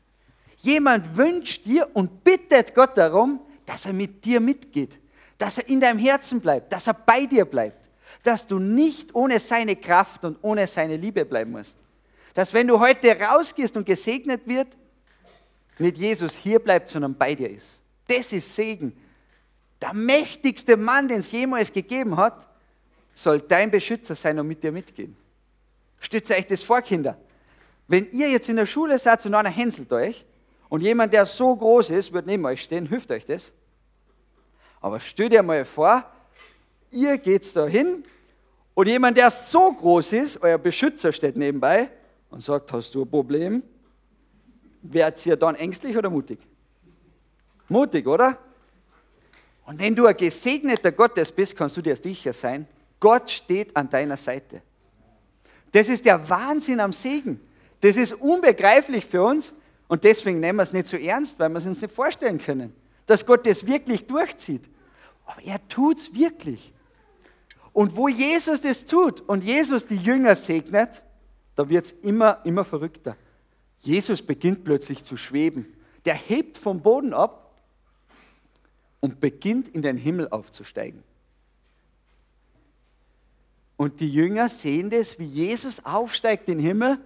Jemand 0.59 1.17
wünscht 1.17 1.65
dir 1.65 1.89
und 1.93 2.23
bittet 2.23 2.73
Gott 2.73 2.97
darum, 2.97 3.41
dass 3.65 3.85
er 3.85 3.91
mit 3.91 4.23
dir 4.23 4.39
mitgeht, 4.39 4.97
dass 5.37 5.57
er 5.57 5.67
in 5.67 5.81
deinem 5.81 5.99
Herzen 5.99 6.39
bleibt, 6.39 6.71
dass 6.71 6.87
er 6.87 6.93
bei 6.93 7.25
dir 7.25 7.43
bleibt, 7.43 7.89
dass 8.23 8.47
du 8.47 8.59
nicht 8.59 9.13
ohne 9.13 9.41
seine 9.41 9.75
Kraft 9.75 10.23
und 10.23 10.37
ohne 10.41 10.65
seine 10.67 10.95
Liebe 10.95 11.25
bleiben 11.25 11.51
musst. 11.51 11.77
Dass 12.33 12.53
wenn 12.53 12.67
du 12.67 12.79
heute 12.79 13.19
rausgehst 13.19 13.75
und 13.75 13.85
gesegnet 13.85 14.47
wird, 14.47 14.69
nicht 15.79 15.97
Jesus 15.97 16.33
hier 16.33 16.59
bleibt, 16.59 16.87
sondern 16.87 17.13
bei 17.13 17.35
dir 17.35 17.49
ist. 17.49 17.79
Das 18.09 18.33
ist 18.33 18.55
Segen. 18.55 18.97
Der 19.79 19.93
mächtigste 19.93 20.75
Mann, 20.75 21.07
den 21.07 21.19
es 21.19 21.31
jemals 21.31 21.71
gegeben 21.71 22.17
hat, 22.17 22.47
soll 23.13 23.39
dein 23.39 23.69
Beschützer 23.69 24.15
sein 24.15 24.39
und 24.39 24.47
mit 24.47 24.63
dir 24.63 24.71
mitgehen. 24.71 25.15
Stütze 25.99 26.33
euch 26.33 26.47
das 26.47 26.63
vor, 26.63 26.81
Kinder. 26.81 27.17
Wenn 27.87 28.09
ihr 28.11 28.29
jetzt 28.29 28.49
in 28.49 28.55
der 28.55 28.65
Schule 28.65 28.97
seid 28.97 29.25
und 29.25 29.35
einer 29.35 29.49
hänselt 29.49 29.91
euch 29.93 30.25
und 30.69 30.81
jemand, 30.81 31.13
der 31.13 31.25
so 31.25 31.55
groß 31.55 31.91
ist, 31.91 32.11
wird 32.11 32.25
neben 32.25 32.45
euch 32.45 32.63
stehen, 32.63 32.87
hilft 32.87 33.11
euch 33.11 33.25
das. 33.25 33.51
Aber 34.81 34.99
stell 34.99 35.29
dir 35.29 35.43
mal 35.43 35.63
vor, 35.63 36.03
ihr 36.89 37.17
geht 37.17 37.55
da 37.55 37.67
hin 37.67 38.03
und 38.73 38.87
jemand, 38.87 39.17
der 39.17 39.29
so 39.29 39.71
groß 39.71 40.13
ist, 40.13 40.41
euer 40.41 40.57
Beschützer 40.57 41.11
steht 41.11 41.37
nebenbei 41.37 41.91
und 42.29 42.41
sagt, 42.41 42.71
hast 42.73 42.95
du 42.95 43.03
ein 43.03 43.09
Problem? 43.09 43.61
Werdet 44.81 45.25
ihr 45.25 45.35
dann 45.35 45.55
ängstlich 45.55 45.95
oder 45.95 46.09
mutig? 46.09 46.39
Mutig, 47.69 48.07
oder? 48.07 48.37
Und 49.65 49.79
wenn 49.79 49.95
du 49.95 50.07
ein 50.07 50.17
gesegneter 50.17 50.91
Gottes 50.91 51.31
bist, 51.31 51.55
kannst 51.55 51.77
du 51.77 51.81
dir 51.81 51.95
sicher 51.95 52.33
sein, 52.33 52.67
Gott 52.99 53.29
steht 53.29 53.75
an 53.75 53.89
deiner 53.89 54.17
Seite. 54.17 54.61
Das 55.71 55.87
ist 55.87 56.05
der 56.05 56.27
Wahnsinn 56.27 56.79
am 56.79 56.91
Segen. 56.91 57.39
Das 57.81 57.95
ist 57.95 58.13
unbegreiflich 58.13 59.05
für 59.05 59.23
uns 59.23 59.53
und 59.87 60.03
deswegen 60.03 60.39
nehmen 60.39 60.57
wir 60.57 60.63
es 60.63 60.73
nicht 60.73 60.87
so 60.87 60.97
ernst, 60.97 61.39
weil 61.39 61.49
wir 61.49 61.59
es 61.59 61.65
uns 61.65 61.81
nicht 61.81 61.93
vorstellen 61.93 62.39
können, 62.39 62.73
dass 63.05 63.25
Gott 63.25 63.45
das 63.45 63.65
wirklich 63.65 64.05
durchzieht. 64.07 64.63
Aber 65.25 65.41
er 65.43 65.65
tut 65.69 65.97
es 65.97 66.13
wirklich. 66.13 66.73
Und 67.71 67.95
wo 67.95 68.07
Jesus 68.07 68.61
das 68.61 68.85
tut 68.85 69.21
und 69.21 69.43
Jesus 69.43 69.85
die 69.85 69.95
Jünger 69.95 70.35
segnet, 70.35 71.03
da 71.55 71.69
wird 71.69 71.85
es 71.85 71.91
immer, 71.91 72.39
immer 72.43 72.65
verrückter. 72.65 73.15
Jesus 73.79 74.21
beginnt 74.21 74.63
plötzlich 74.63 75.03
zu 75.03 75.15
schweben. 75.15 75.65
Der 76.05 76.15
hebt 76.15 76.57
vom 76.57 76.81
Boden 76.81 77.13
ab 77.13 77.48
und 78.99 79.19
beginnt 79.19 79.69
in 79.69 79.81
den 79.81 79.95
Himmel 79.95 80.29
aufzusteigen. 80.29 81.03
Und 83.77 84.01
die 84.01 84.11
Jünger 84.11 84.49
sehen 84.49 84.89
das, 84.89 85.17
wie 85.19 85.25
Jesus 85.25 85.85
aufsteigt 85.85 86.49
in 86.49 86.57
den 86.57 86.65
Himmel. 86.65 86.97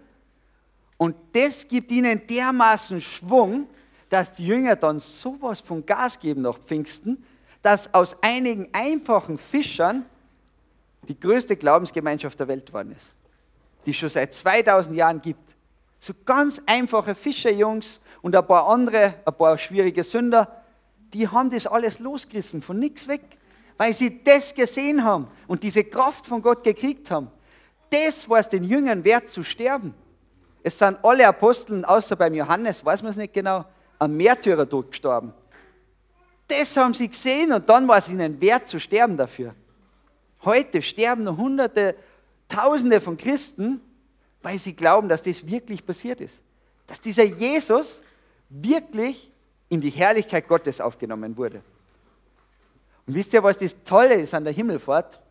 Und 0.98 1.16
das 1.34 1.68
gibt 1.68 1.92
ihnen 1.92 2.26
dermaßen 2.26 3.00
Schwung, 3.00 3.68
dass 4.10 4.32
die 4.32 4.48
Jünger 4.48 4.76
dann 4.76 5.00
sowas 5.00 5.62
von 5.62 5.86
Gas 5.86 6.20
geben 6.20 6.42
nach 6.42 6.58
Pfingsten, 6.58 7.24
dass 7.62 7.94
aus 7.94 8.22
einigen 8.24 8.68
einfachen 8.74 9.38
Fischern 9.38 10.06
die 11.08 11.20
größte 11.20 11.56
Glaubensgemeinschaft 11.56 12.40
der 12.40 12.48
Welt 12.48 12.66
geworden 12.66 12.96
ist, 12.96 13.14
die 13.86 13.94
schon 13.94 14.10
seit 14.10 14.34
2000 14.34 14.96
Jahren 14.96 15.22
gibt. 15.22 15.54
So 16.00 16.14
ganz 16.26 16.62
einfache 16.66 17.14
Fischerjungs 17.14 18.02
und 18.22 18.36
ein 18.36 18.48
paar 18.48 18.68
andere, 18.68 19.16
ein 19.26 19.34
paar 19.36 19.58
schwierige 19.58 20.04
Sünder, 20.04 20.63
die 21.14 21.28
haben 21.28 21.50
das 21.50 21.68
alles 21.68 22.00
losgerissen, 22.00 22.62
von 22.62 22.80
nichts 22.80 23.08
weg, 23.08 23.22
weil 23.78 23.94
sie 23.94 24.24
das 24.24 24.54
gesehen 24.54 25.04
haben 25.04 25.28
und 25.48 25.64
diese 25.64 25.84
Kraft 25.84 26.26
von 26.26 26.42
Gott 26.42 26.64
gekriegt 26.64 27.12
haben. 27.12 27.30
Das 27.90 28.28
war 28.30 28.40
es 28.40 28.50
den 28.50 28.64
Jüngern 28.64 29.04
wert 29.04 29.30
zu 29.30 29.44
sterben. 29.44 29.94
Es 30.64 30.80
sind 30.80 30.98
alle 31.04 31.28
Aposteln, 31.28 31.86
außer 31.86 32.16
beim 32.16 32.34
Johannes, 32.34 32.84
weiß 32.84 33.04
man 33.04 33.12
es 33.12 33.18
nicht 33.18 33.34
genau, 33.34 33.66
am 34.00 34.16
Märtyrertod 34.16 34.92
gestorben. 34.92 35.34
Das 36.48 36.76
haben 36.76 36.94
sie 36.94 37.10
gesehen 37.10 37.52
und 37.52 37.68
dann 37.70 37.88
war 37.88 37.98
es 37.98 38.10
ihnen 38.10 38.42
wert 38.42 38.68
zu 38.68 38.80
sterben 38.80 39.18
dafür. 39.18 39.54
Heute 40.44 40.82
sterben 40.82 41.24
noch 41.24 41.38
Hunderte, 41.38 41.96
Tausende 42.48 43.02
von 43.02 43.18
Christen, 43.18 43.82
weil 44.42 44.60
sie 44.60 44.76
glauben, 44.76 45.10
dass 45.10 45.24
das 45.24 45.48
wirklich 45.48 45.86
passiert 45.86 46.22
ist. 46.22 46.42
Dass 46.86 47.00
dieser 47.00 47.24
Jesus 47.24 48.02
wirklich 48.50 49.32
in 49.70 49.82
die 49.82 49.90
Herrlichkeit 49.90 50.48
Gottes 50.48 50.82
aufgenommen 50.82 51.36
wurde. 51.38 51.62
Und 53.06 53.16
wisst 53.16 53.34
ihr, 53.34 53.44
was 53.44 53.58
das 53.58 53.84
Tolle 53.84 54.16
ist 54.16 54.34
an 54.34 54.44
der 54.44 54.54
Himmelfahrt? 54.54 55.22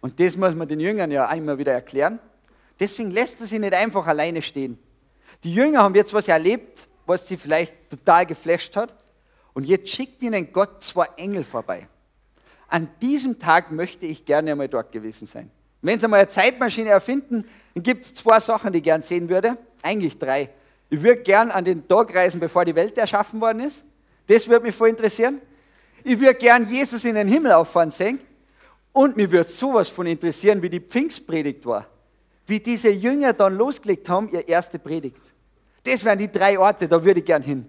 Und 0.00 0.18
das 0.18 0.36
muss 0.36 0.54
man 0.54 0.68
den 0.68 0.80
Jüngern 0.80 1.10
ja 1.10 1.26
einmal 1.26 1.58
wieder 1.58 1.72
erklären. 1.72 2.18
Deswegen 2.78 3.10
lässt 3.10 3.40
er 3.40 3.46
sie 3.46 3.58
nicht 3.58 3.74
einfach 3.74 4.06
alleine 4.06 4.42
stehen. 4.42 4.78
Die 5.44 5.54
Jünger 5.54 5.82
haben 5.82 5.94
jetzt 5.94 6.12
was 6.12 6.28
erlebt, 6.28 6.88
was 7.06 7.26
sie 7.26 7.36
vielleicht 7.36 7.90
total 7.90 8.26
geflasht 8.26 8.76
hat. 8.76 8.94
Und 9.54 9.64
jetzt 9.64 9.88
schickt 9.88 10.22
ihnen 10.22 10.52
Gott 10.52 10.82
zwei 10.82 11.06
Engel 11.16 11.44
vorbei. 11.44 11.88
An 12.68 12.88
diesem 13.00 13.38
Tag 13.38 13.70
möchte 13.70 14.06
ich 14.06 14.24
gerne 14.24 14.52
einmal 14.52 14.68
dort 14.68 14.92
gewesen 14.92 15.26
sein. 15.26 15.50
Wenn 15.82 15.98
Sie 15.98 16.08
mal 16.08 16.18
eine 16.18 16.28
Zeitmaschine 16.28 16.90
erfinden, 16.90 17.44
dann 17.74 17.82
gibt 17.82 18.04
es 18.04 18.14
zwei 18.14 18.38
Sachen, 18.40 18.72
die 18.72 18.78
ich 18.78 18.84
gerne 18.84 19.02
sehen 19.02 19.28
würde. 19.28 19.58
Eigentlich 19.82 20.16
drei. 20.16 20.50
Ich 20.92 21.02
würde 21.02 21.22
gern 21.22 21.50
an 21.50 21.64
den 21.64 21.88
Tag 21.88 22.14
reisen, 22.14 22.38
bevor 22.38 22.66
die 22.66 22.74
Welt 22.74 22.98
erschaffen 22.98 23.40
worden 23.40 23.60
ist. 23.60 23.82
Das 24.26 24.46
würde 24.46 24.66
mich 24.66 24.74
voll 24.74 24.90
interessieren. 24.90 25.40
Ich 26.04 26.20
würde 26.20 26.34
gern 26.34 26.68
Jesus 26.68 27.02
in 27.06 27.14
den 27.14 27.26
Himmel 27.28 27.52
auffahren 27.52 27.90
sehen. 27.90 28.20
Und 28.92 29.16
mir 29.16 29.32
würde 29.32 29.48
sowas 29.48 29.88
von 29.88 30.06
interessieren, 30.06 30.60
wie 30.60 30.68
die 30.68 30.80
Pfingstpredigt 30.80 31.64
war. 31.64 31.86
Wie 32.46 32.60
diese 32.60 32.90
Jünger 32.90 33.32
dann 33.32 33.56
losgelegt 33.56 34.06
haben, 34.10 34.28
ihr 34.32 34.46
erste 34.46 34.78
Predigt. 34.78 35.22
Das 35.82 36.04
wären 36.04 36.18
die 36.18 36.30
drei 36.30 36.58
Orte, 36.58 36.86
da 36.86 37.02
würde 37.02 37.20
ich 37.20 37.26
gern 37.26 37.40
hin. 37.40 37.64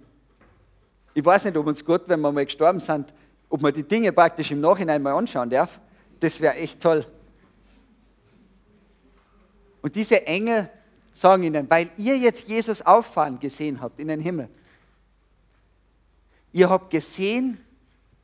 Ich 1.14 1.24
weiß 1.24 1.46
nicht, 1.46 1.56
ob 1.56 1.66
uns 1.66 1.86
Gott, 1.86 2.04
wenn 2.08 2.20
wir 2.20 2.30
mal 2.30 2.44
gestorben 2.44 2.82
sind, 2.82 3.14
ob 3.48 3.62
man 3.62 3.74
die 3.74 3.84
Dinge 3.84 4.12
praktisch 4.12 4.52
im 4.52 4.60
Nachhinein 4.60 5.02
mal 5.02 5.14
anschauen 5.14 5.50
darf. 5.50 5.80
Das 6.20 6.42
wäre 6.42 6.56
echt 6.56 6.82
toll. 6.82 7.06
Und 9.82 9.96
diese 9.96 10.28
Engel 10.28 10.70
sagen 11.14 11.44
ihnen, 11.44 11.70
weil 11.70 11.90
ihr 11.98 12.18
jetzt 12.18 12.48
Jesus 12.48 12.82
auffahren 12.82 13.40
gesehen 13.40 13.82
habt 13.82 14.00
in 14.00 14.08
den 14.08 14.20
Himmel, 14.20 14.50
ihr 16.52 16.70
habt 16.70 16.90
gesehen, 16.90 17.60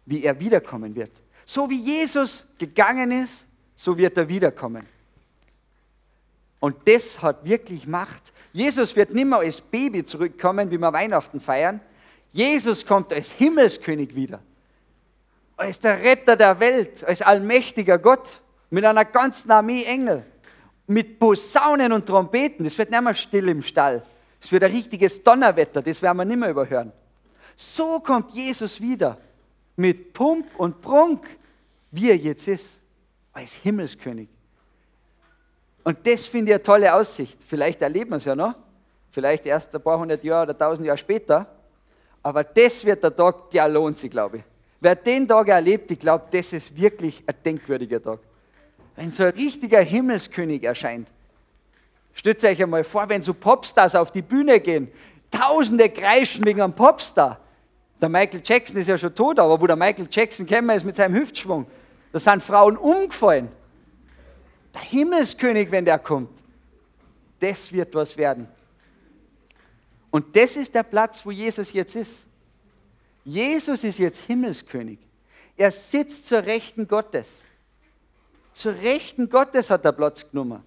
wie 0.06 0.24
er 0.24 0.40
wiederkommen 0.40 0.96
wird. 0.96 1.12
So 1.46 1.70
wie 1.70 1.80
Jesus 1.82 2.48
gegangen 2.58 3.12
ist, 3.12 3.46
so 3.76 3.98
wird 3.98 4.18
er 4.18 4.28
wiederkommen. 4.28 4.86
Und 6.60 6.76
das 6.86 7.22
hat 7.22 7.46
wirklich 7.46 7.88
Macht. 7.88 8.34
Jesus 8.52 8.96
wird 8.96 9.14
nicht 9.14 9.26
mehr 9.26 9.40
als 9.40 9.62
Baby 9.62 10.04
zurückkommen, 10.04 10.70
wie 10.70 10.78
wir 10.78 10.92
Weihnachten 10.92 11.40
feiern. 11.40 11.80
Jesus 12.32 12.86
kommt 12.86 13.14
als 13.14 13.32
Himmelskönig 13.32 14.14
wieder. 14.16 14.42
Als 15.56 15.80
der 15.80 16.02
Retter 16.02 16.36
der 16.36 16.60
Welt, 16.60 17.04
als 17.04 17.22
allmächtiger 17.22 17.98
Gott, 17.98 18.42
mit 18.70 18.86
einer 18.86 19.06
ganzen 19.06 19.52
Armee 19.52 19.84
Engel, 19.84 20.26
mit 20.90 21.20
Posaunen 21.20 21.94
und 21.94 22.06
Trompeten. 22.06 22.66
Das 22.66 22.78
wird 22.78 22.90
nicht 22.90 23.02
mehr 23.02 23.14
still 23.14 23.48
im 23.50 23.62
Stall. 23.62 24.04
Es 24.42 24.52
wird 24.52 24.64
ein 24.64 24.72
richtiges 24.72 25.22
Donnerwetter, 25.24 25.82
das 25.82 26.02
werden 26.02 26.18
wir 26.18 26.26
nicht 26.26 26.40
mehr 26.40 26.50
überhören. 26.50 26.92
So 27.56 28.00
kommt 28.00 28.32
Jesus 28.32 28.82
wieder 28.82 29.18
mit 29.76 30.14
Pump 30.14 30.48
und 30.58 30.82
Prunk, 30.82 31.28
wie 31.92 32.10
er 32.10 32.18
jetzt 32.18 32.48
ist, 32.48 32.80
als 33.34 33.54
Himmelskönig. 33.54 34.30
Und 35.84 36.06
das 36.08 36.26
finde 36.26 36.52
ich 36.52 36.56
eine 36.56 36.64
tolle 36.64 36.94
Aussicht. 36.94 37.38
Vielleicht 37.46 37.82
erleben 37.82 38.12
wir 38.12 38.18
es 38.18 38.26
ja 38.26 38.36
noch, 38.36 38.56
vielleicht 39.12 39.46
erst 39.46 39.76
ein 39.76 39.82
paar 39.82 40.00
hundert 40.00 40.24
Jahre 40.24 40.44
oder 40.44 40.58
tausend 40.58 40.88
Jahre 40.88 40.98
später. 40.98 41.46
Aber 42.24 42.44
das 42.44 42.84
wird 42.84 43.04
der 43.04 43.16
Tag, 43.16 43.50
der 43.52 43.68
lohnt 43.68 43.98
sich, 43.98 44.10
glaube 44.10 44.38
ich. 44.38 44.44
Wer 44.80 44.96
den 44.96 45.28
Tag 45.28 45.50
erlebt, 45.50 45.92
ich 45.92 46.00
glaube, 46.00 46.26
das 46.32 46.54
ist 46.54 46.76
wirklich 46.76 47.24
ein 47.28 47.36
denkwürdiger 47.44 48.02
Tag. 48.02 48.20
Wenn 49.00 49.12
so 49.12 49.24
ein 49.24 49.30
richtiger 49.30 49.80
Himmelskönig 49.80 50.62
erscheint. 50.66 51.08
Stellt 52.14 52.44
euch 52.44 52.62
einmal 52.62 52.84
vor, 52.84 53.08
wenn 53.08 53.22
so 53.22 53.34
Popstars 53.34 53.96
auf 53.96 54.12
die 54.12 54.22
Bühne 54.22 54.60
gehen, 54.60 54.92
Tausende 55.32 55.90
kreischen 55.90 56.44
wegen 56.46 56.62
einem 56.62 56.74
Popstar. 56.74 57.40
Der 58.02 58.10
Michael 58.10 58.42
Jackson 58.44 58.76
ist 58.76 58.88
ja 58.88 58.98
schon 58.98 59.16
tot, 59.16 59.40
aber 59.40 59.62
wo 59.62 59.68
der 59.68 59.78
Michael 59.78 60.08
Jackson 60.12 60.46
käme, 60.46 60.76
ist 60.76 60.84
mit 60.84 60.98
seinem 60.98 61.16
Hüftschwung. 61.16 61.66
Da 62.12 62.20
sind 62.20 62.44
Frauen 62.44 62.76
umgefallen. 62.76 63.48
Der 64.74 64.82
Himmelskönig, 64.82 65.72
wenn 65.72 65.86
der 65.86 65.98
kommt, 65.98 66.30
das 67.40 67.72
wird 67.72 67.96
was 67.96 68.18
werden. 68.18 68.50
Und 70.12 70.36
das 70.36 70.58
ist 70.58 70.76
der 70.76 70.84
Platz, 70.84 71.26
wo 71.26 71.32
Jesus 71.32 71.72
jetzt 71.72 71.96
ist. 71.96 72.26
Jesus 73.24 73.86
ist 73.86 73.98
jetzt 73.98 74.26
Himmelskönig. 74.26 75.00
Er 75.56 75.72
sitzt 75.72 76.26
zur 76.26 76.44
Rechten 76.44 76.86
Gottes. 76.86 77.44
Zur 78.54 78.74
Rechten 78.76 79.30
Gottes 79.30 79.70
hat 79.70 79.86
er 79.86 79.92
Platz 79.92 80.30
genommen. 80.30 80.64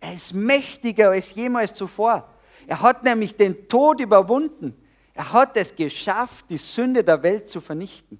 Er 0.00 0.14
ist 0.14 0.32
mächtiger 0.32 1.10
als 1.10 1.34
jemals 1.34 1.74
zuvor. 1.74 2.28
Er 2.66 2.80
hat 2.80 3.04
nämlich 3.04 3.36
den 3.36 3.68
Tod 3.68 4.00
überwunden. 4.00 4.74
Er 5.14 5.32
hat 5.32 5.56
es 5.56 5.74
geschafft, 5.74 6.46
die 6.48 6.58
Sünde 6.58 7.04
der 7.04 7.22
Welt 7.22 7.48
zu 7.48 7.60
vernichten. 7.60 8.18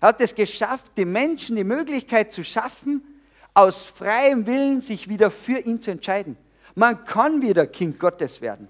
Er 0.00 0.08
hat 0.08 0.20
es 0.20 0.34
geschafft, 0.34 0.98
den 0.98 1.12
Menschen 1.12 1.56
die 1.56 1.64
Möglichkeit 1.64 2.32
zu 2.32 2.44
schaffen, 2.44 3.02
aus 3.54 3.84
freiem 3.84 4.46
Willen 4.46 4.80
sich 4.80 5.08
wieder 5.08 5.30
für 5.30 5.60
ihn 5.60 5.80
zu 5.80 5.90
entscheiden. 5.92 6.36
Man 6.74 7.04
kann 7.04 7.40
wieder 7.40 7.66
Kind 7.66 7.98
Gottes 7.98 8.40
werden. 8.40 8.68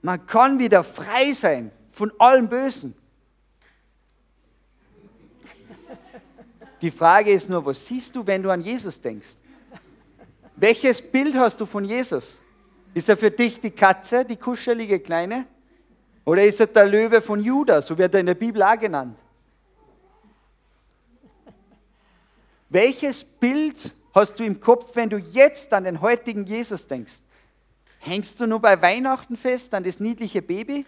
Man 0.00 0.24
kann 0.26 0.58
wieder 0.58 0.84
frei 0.84 1.32
sein 1.32 1.72
von 1.90 2.12
allem 2.18 2.48
Bösen. 2.48 2.94
Die 6.84 6.90
Frage 6.90 7.32
ist 7.32 7.48
nur, 7.48 7.64
was 7.64 7.86
siehst 7.86 8.14
du, 8.14 8.26
wenn 8.26 8.42
du 8.42 8.50
an 8.50 8.60
Jesus 8.60 9.00
denkst? 9.00 9.38
Welches 10.54 11.00
Bild 11.00 11.34
hast 11.34 11.58
du 11.58 11.64
von 11.64 11.82
Jesus? 11.82 12.42
Ist 12.92 13.08
er 13.08 13.16
für 13.16 13.30
dich 13.30 13.58
die 13.58 13.70
Katze, 13.70 14.22
die 14.22 14.36
kuschelige 14.36 15.00
Kleine? 15.00 15.46
Oder 16.26 16.44
ist 16.44 16.60
er 16.60 16.66
der 16.66 16.84
Löwe 16.84 17.22
von 17.22 17.40
Judah, 17.40 17.80
so 17.80 17.96
wird 17.96 18.12
er 18.12 18.20
in 18.20 18.26
der 18.26 18.34
Bibel 18.34 18.62
auch 18.62 18.78
genannt? 18.78 19.18
Welches 22.68 23.24
Bild 23.24 23.90
hast 24.14 24.38
du 24.38 24.44
im 24.44 24.60
Kopf, 24.60 24.94
wenn 24.94 25.08
du 25.08 25.16
jetzt 25.16 25.72
an 25.72 25.84
den 25.84 26.02
heutigen 26.02 26.44
Jesus 26.44 26.86
denkst? 26.86 27.22
Hängst 28.00 28.38
du 28.38 28.46
nur 28.46 28.60
bei 28.60 28.82
Weihnachten 28.82 29.38
fest 29.38 29.72
an 29.72 29.84
das 29.84 30.00
niedliche 30.00 30.42
Baby? 30.42 30.84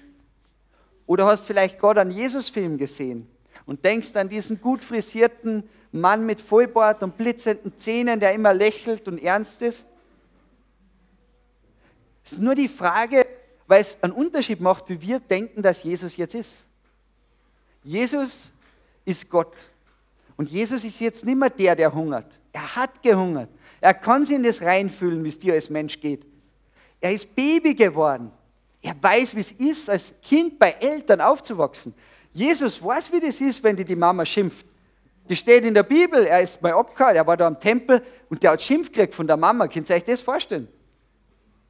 Oder 1.06 1.24
hast 1.24 1.46
vielleicht 1.46 1.78
gerade 1.78 2.02
einen 2.02 2.10
Jesus-Film 2.10 2.76
gesehen 2.76 3.26
und 3.64 3.82
denkst 3.82 4.14
an 4.16 4.28
diesen 4.28 4.60
gut 4.60 4.84
frisierten 4.84 5.64
Mann 5.96 6.26
mit 6.26 6.40
Vollbart 6.40 7.02
und 7.02 7.16
blitzenden 7.16 7.76
Zähnen, 7.78 8.20
der 8.20 8.34
immer 8.34 8.54
lächelt 8.54 9.08
und 9.08 9.22
ernst 9.22 9.62
ist? 9.62 9.84
Es 12.24 12.32
ist 12.32 12.40
nur 12.40 12.54
die 12.54 12.68
Frage, 12.68 13.26
weil 13.66 13.80
es 13.80 14.02
einen 14.02 14.12
Unterschied 14.12 14.60
macht, 14.60 14.88
wie 14.88 15.00
wir 15.00 15.20
denken, 15.20 15.62
dass 15.62 15.82
Jesus 15.82 16.16
jetzt 16.16 16.34
ist. 16.34 16.64
Jesus 17.82 18.50
ist 19.04 19.30
Gott. 19.30 19.54
Und 20.36 20.50
Jesus 20.50 20.84
ist 20.84 21.00
jetzt 21.00 21.24
nicht 21.24 21.38
mehr 21.38 21.50
der, 21.50 21.76
der 21.76 21.94
hungert. 21.94 22.38
Er 22.52 22.76
hat 22.76 23.02
gehungert. 23.02 23.48
Er 23.80 23.94
kann 23.94 24.24
sich 24.24 24.36
in 24.36 24.42
das 24.42 24.60
reinfühlen, 24.60 25.22
wie 25.22 25.28
es 25.28 25.38
dir 25.38 25.54
als 25.54 25.70
Mensch 25.70 26.00
geht. 26.00 26.26
Er 27.00 27.12
ist 27.12 27.34
Baby 27.34 27.74
geworden. 27.74 28.32
Er 28.82 28.94
weiß, 29.00 29.34
wie 29.34 29.40
es 29.40 29.52
ist, 29.52 29.88
als 29.88 30.12
Kind 30.22 30.58
bei 30.58 30.72
Eltern 30.72 31.20
aufzuwachsen. 31.20 31.94
Jesus 32.32 32.82
weiß, 32.82 33.12
wie 33.12 33.20
das 33.20 33.40
ist, 33.40 33.62
wenn 33.62 33.76
die, 33.76 33.84
die 33.84 33.96
Mama 33.96 34.24
schimpft 34.24 34.66
Das 35.28 35.38
steht 35.38 35.64
in 35.64 35.74
der 35.74 35.82
Bibel, 35.82 36.24
er 36.24 36.42
ist 36.42 36.62
mal 36.62 36.72
abgehauen, 36.72 37.16
er 37.16 37.26
war 37.26 37.36
da 37.36 37.46
am 37.46 37.58
Tempel 37.58 38.02
und 38.28 38.42
der 38.42 38.52
hat 38.52 38.62
Schimpf 38.62 38.92
gekriegt 38.92 39.14
von 39.14 39.26
der 39.26 39.36
Mama. 39.36 39.66
Könnt 39.66 39.90
ihr 39.90 39.96
euch 39.96 40.04
das 40.04 40.22
vorstellen? 40.22 40.68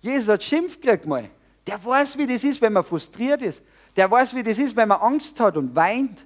Jesus 0.01 0.29
hat 0.29 0.43
Schimpf 0.43 0.81
gekriegt 0.81 1.07
mal. 1.07 1.31
Der 1.67 1.83
weiß, 1.85 2.19
wie 2.19 2.27
das 2.27 2.45
ist, 2.45 2.61
wenn 2.61 2.73
man 2.73 2.85
frustriert 2.85 3.43
ist. 3.43 3.63
Der 3.97 4.11
weiß, 4.11 4.35
wie 4.35 4.43
das 4.43 4.59
ist, 4.59 4.77
wenn 4.77 4.89
man 4.89 5.01
Angst 5.01 5.41
hat 5.41 5.57
und 5.57 5.75
weint. 5.75 6.25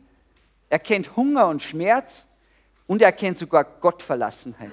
Er 0.68 0.78
kennt 0.78 1.16
Hunger 1.16 1.48
und 1.48 1.62
Schmerz 1.62 2.26
und 2.86 3.00
er 3.00 3.12
kennt 3.12 3.38
sogar 3.38 3.64
Gottverlassenheit. 3.64 4.72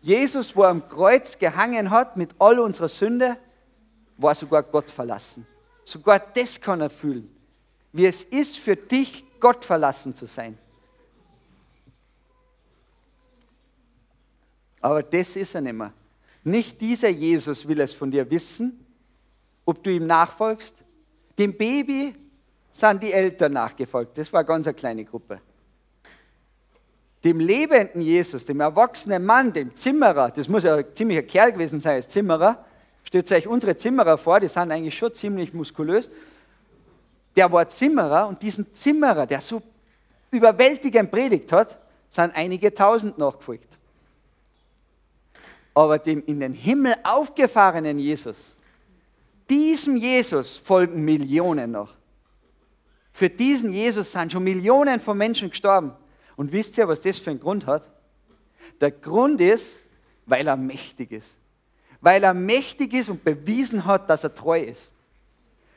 Jesus, 0.00 0.54
wo 0.54 0.62
er 0.64 0.70
am 0.70 0.86
Kreuz 0.86 1.38
gehangen 1.38 1.90
hat 1.90 2.16
mit 2.16 2.34
all 2.38 2.58
unserer 2.58 2.88
Sünde, 2.88 3.36
war 4.16 4.34
sogar 4.34 4.62
Gott 4.62 4.90
verlassen. 4.90 5.46
Sogar 5.84 6.18
das 6.18 6.60
kann 6.60 6.80
er 6.80 6.90
fühlen, 6.90 7.34
wie 7.92 8.06
es 8.06 8.22
ist 8.22 8.58
für 8.58 8.76
dich, 8.76 9.24
Gott 9.40 9.64
verlassen 9.64 10.14
zu 10.14 10.26
sein. 10.26 10.58
Aber 14.82 15.02
das 15.02 15.36
ist 15.36 15.54
er 15.54 15.60
nicht 15.60 15.72
mehr. 15.72 15.92
Nicht 16.44 16.80
dieser 16.80 17.08
Jesus 17.08 17.66
will 17.66 17.80
es 17.80 17.94
von 17.94 18.10
dir 18.10 18.28
wissen, 18.28 18.84
ob 19.64 19.82
du 19.82 19.90
ihm 19.90 20.06
nachfolgst. 20.06 20.74
Dem 21.38 21.56
Baby 21.56 22.12
sind 22.72 23.02
die 23.02 23.12
Eltern 23.12 23.52
nachgefolgt. 23.52 24.18
Das 24.18 24.32
war 24.32 24.40
eine 24.40 24.46
ganz 24.46 24.68
kleine 24.76 25.04
Gruppe. 25.04 25.40
Dem 27.22 27.38
lebenden 27.38 28.02
Jesus, 28.02 28.44
dem 28.44 28.58
erwachsenen 28.58 29.24
Mann, 29.24 29.52
dem 29.52 29.72
Zimmerer, 29.74 30.32
das 30.32 30.48
muss 30.48 30.64
ja 30.64 30.74
ein 30.74 30.86
ziemlicher 30.92 31.22
Kerl 31.22 31.52
gewesen 31.52 31.78
sein 31.78 31.94
als 31.94 32.08
Zimmerer, 32.08 32.64
stellt 33.04 33.30
euch 33.30 33.46
unsere 33.46 33.76
Zimmerer 33.76 34.18
vor, 34.18 34.40
die 34.40 34.48
sind 34.48 34.72
eigentlich 34.72 34.98
schon 34.98 35.14
ziemlich 35.14 35.54
muskulös. 35.54 36.10
Der 37.36 37.50
war 37.52 37.68
Zimmerer 37.68 38.26
und 38.26 38.42
diesem 38.42 38.74
Zimmerer, 38.74 39.26
der 39.26 39.40
so 39.40 39.62
überwältigend 40.32 41.12
predigt 41.12 41.52
hat, 41.52 41.78
sind 42.10 42.34
einige 42.34 42.74
tausend 42.74 43.16
nachgefolgt. 43.18 43.78
Aber 45.74 45.98
dem 45.98 46.22
in 46.26 46.40
den 46.40 46.52
Himmel 46.52 46.94
aufgefahrenen 47.02 47.98
Jesus, 47.98 48.54
diesem 49.48 49.96
Jesus 49.96 50.56
folgen 50.56 51.04
Millionen 51.04 51.72
noch. 51.72 51.94
Für 53.12 53.28
diesen 53.28 53.72
Jesus 53.72 54.12
sind 54.12 54.32
schon 54.32 54.44
Millionen 54.44 55.00
von 55.00 55.16
Menschen 55.16 55.50
gestorben. 55.50 55.92
Und 56.36 56.52
wisst 56.52 56.78
ihr, 56.78 56.88
was 56.88 57.02
das 57.02 57.18
für 57.18 57.30
einen 57.30 57.40
Grund 57.40 57.66
hat? 57.66 57.88
Der 58.80 58.90
Grund 58.90 59.40
ist, 59.40 59.76
weil 60.26 60.46
er 60.46 60.56
mächtig 60.56 61.12
ist. 61.12 61.36
Weil 62.00 62.24
er 62.24 62.34
mächtig 62.34 62.94
ist 62.94 63.10
und 63.10 63.22
bewiesen 63.22 63.84
hat, 63.84 64.08
dass 64.08 64.24
er 64.24 64.34
treu 64.34 64.60
ist. 64.60 64.90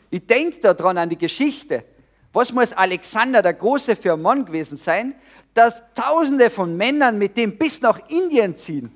Ich 0.09 0.25
denke 0.25 0.73
daran 0.73 0.97
an 0.97 1.09
die 1.09 1.17
Geschichte. 1.17 1.83
Was 2.31 2.51
muss 2.51 2.73
Alexander 2.73 3.41
der 3.41 3.53
Große 3.53 3.95
für 3.95 4.13
ein 4.13 4.21
Mann 4.21 4.45
gewesen 4.45 4.77
sein, 4.77 5.15
dass 5.53 5.93
Tausende 5.93 6.49
von 6.49 6.75
Männern 6.75 7.17
mit 7.17 7.37
dem 7.37 7.57
bis 7.57 7.81
nach 7.81 8.09
Indien 8.09 8.57
ziehen 8.57 8.91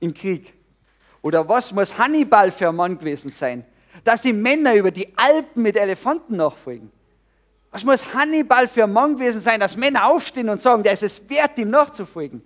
im 0.00 0.12
Krieg? 0.12 0.54
Oder 1.22 1.48
was 1.48 1.72
muss 1.72 1.96
Hannibal 1.96 2.50
für 2.50 2.68
ein 2.68 2.76
Mann 2.76 2.98
gewesen 2.98 3.30
sein, 3.30 3.64
dass 4.04 4.22
die 4.22 4.32
Männer 4.32 4.74
über 4.74 4.90
die 4.90 5.16
Alpen 5.16 5.62
mit 5.62 5.76
Elefanten 5.76 6.36
nachfolgen? 6.36 6.90
Was 7.70 7.84
muss 7.84 8.14
Hannibal 8.14 8.66
für 8.66 8.84
ein 8.84 8.92
Mann 8.92 9.16
gewesen 9.16 9.40
sein, 9.40 9.60
dass 9.60 9.76
Männer 9.76 10.06
aufstehen 10.06 10.48
und 10.48 10.60
sagen, 10.60 10.82
der 10.82 10.94
ist 10.94 11.02
es 11.02 11.28
wert, 11.28 11.58
ihm 11.58 11.70
nachzufolgen? 11.70 12.42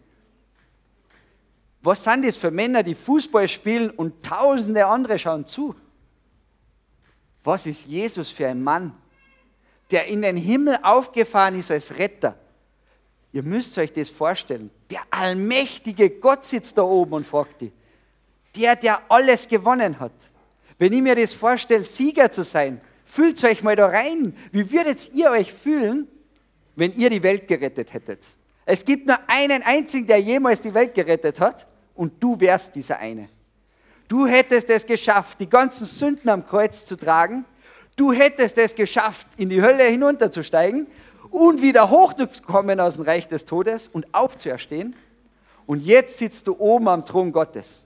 Was 1.83 2.03
sind 2.03 2.27
das 2.27 2.37
für 2.37 2.51
Männer, 2.51 2.83
die 2.83 2.95
Fußball 2.95 3.47
spielen 3.47 3.91
und 3.91 4.23
tausende 4.25 4.87
andere 4.87 5.19
schauen 5.19 5.47
zu? 5.47 5.75
Was 7.43 7.67
ist 7.67 7.87
Jesus 7.87 8.31
für 8.31 8.49
ein 8.49 8.63
Mann, 8.63 8.95
der 9.91 10.07
in 10.07 10.23
den 10.23 10.37
Himmel 10.37 10.79
aufgefahren 10.83 11.59
ist 11.59 11.71
als 11.71 11.97
Retter? 11.99 12.37
Ihr 13.35 13.43
müsst 13.43 13.77
euch 13.77 13.93
das 13.93 14.09
vorstellen. 14.09 14.71
Der 14.91 15.03
allmächtige 15.11 16.09
Gott 16.09 16.47
sitzt 16.47 16.79
da 16.79 16.83
oben 16.83 17.13
und 17.13 17.27
fragt 17.27 17.61
die. 17.61 17.73
Der, 18.57 18.77
der 18.77 19.03
alles 19.11 19.47
gewonnen 19.47 20.01
hat. 20.01 20.15
Wenn 20.79 20.95
ich 20.95 21.03
mir 21.03 21.15
das 21.15 21.35
vorstelle, 21.35 21.85
Sieger 21.85 22.31
zu 22.31 22.45
sein, 22.45 22.81
Fühlt 23.15 23.45
euch 23.45 23.63
mal 23.63 23.77
da 23.77 23.87
rein. 23.87 24.35
Wie 24.51 24.73
würdet 24.73 25.13
ihr 25.15 25.31
euch 25.31 25.53
fühlen, 25.53 26.09
wenn 26.75 26.91
ihr 26.95 27.11
die 27.11 27.23
Welt 27.23 27.47
gerettet 27.47 27.93
hättet? 27.93 28.27
Es 28.67 28.85
gibt 28.85 29.07
nur 29.07 29.19
einen 29.29 29.63
einzigen, 29.63 30.09
der 30.09 30.19
jemals 30.19 30.63
die 30.63 30.75
Welt 30.75 30.95
gerettet 30.95 31.39
hat, 31.39 31.65
und 31.95 32.21
du 32.21 32.41
wärst 32.41 32.75
dieser 32.75 32.99
eine. 32.99 33.29
Du 34.09 34.27
hättest 34.27 34.69
es 34.69 34.85
geschafft, 34.85 35.39
die 35.39 35.49
ganzen 35.49 35.87
Sünden 35.87 36.29
am 36.29 36.45
Kreuz 36.45 36.87
zu 36.87 36.97
tragen. 36.97 37.45
Du 37.95 38.13
hättest 38.13 38.59
es 38.59 38.75
geschafft, 38.75 39.29
in 39.37 39.49
die 39.49 39.63
Hölle 39.63 39.85
hinunterzusteigen 39.85 40.89
und 41.31 41.63
wieder 41.63 41.91
hochzukommen 41.91 42.81
aus 42.81 42.95
dem 42.95 43.05
Reich 43.05 43.29
des 43.29 43.45
Todes 43.45 43.89
und 43.89 44.13
aufzuerstehen. 44.15 44.95
Und 45.67 45.81
jetzt 45.81 46.19
sitzt 46.19 46.47
du 46.47 46.57
oben 46.59 46.89
am 46.89 47.05
Thron 47.05 47.33
Gottes. 47.33 47.85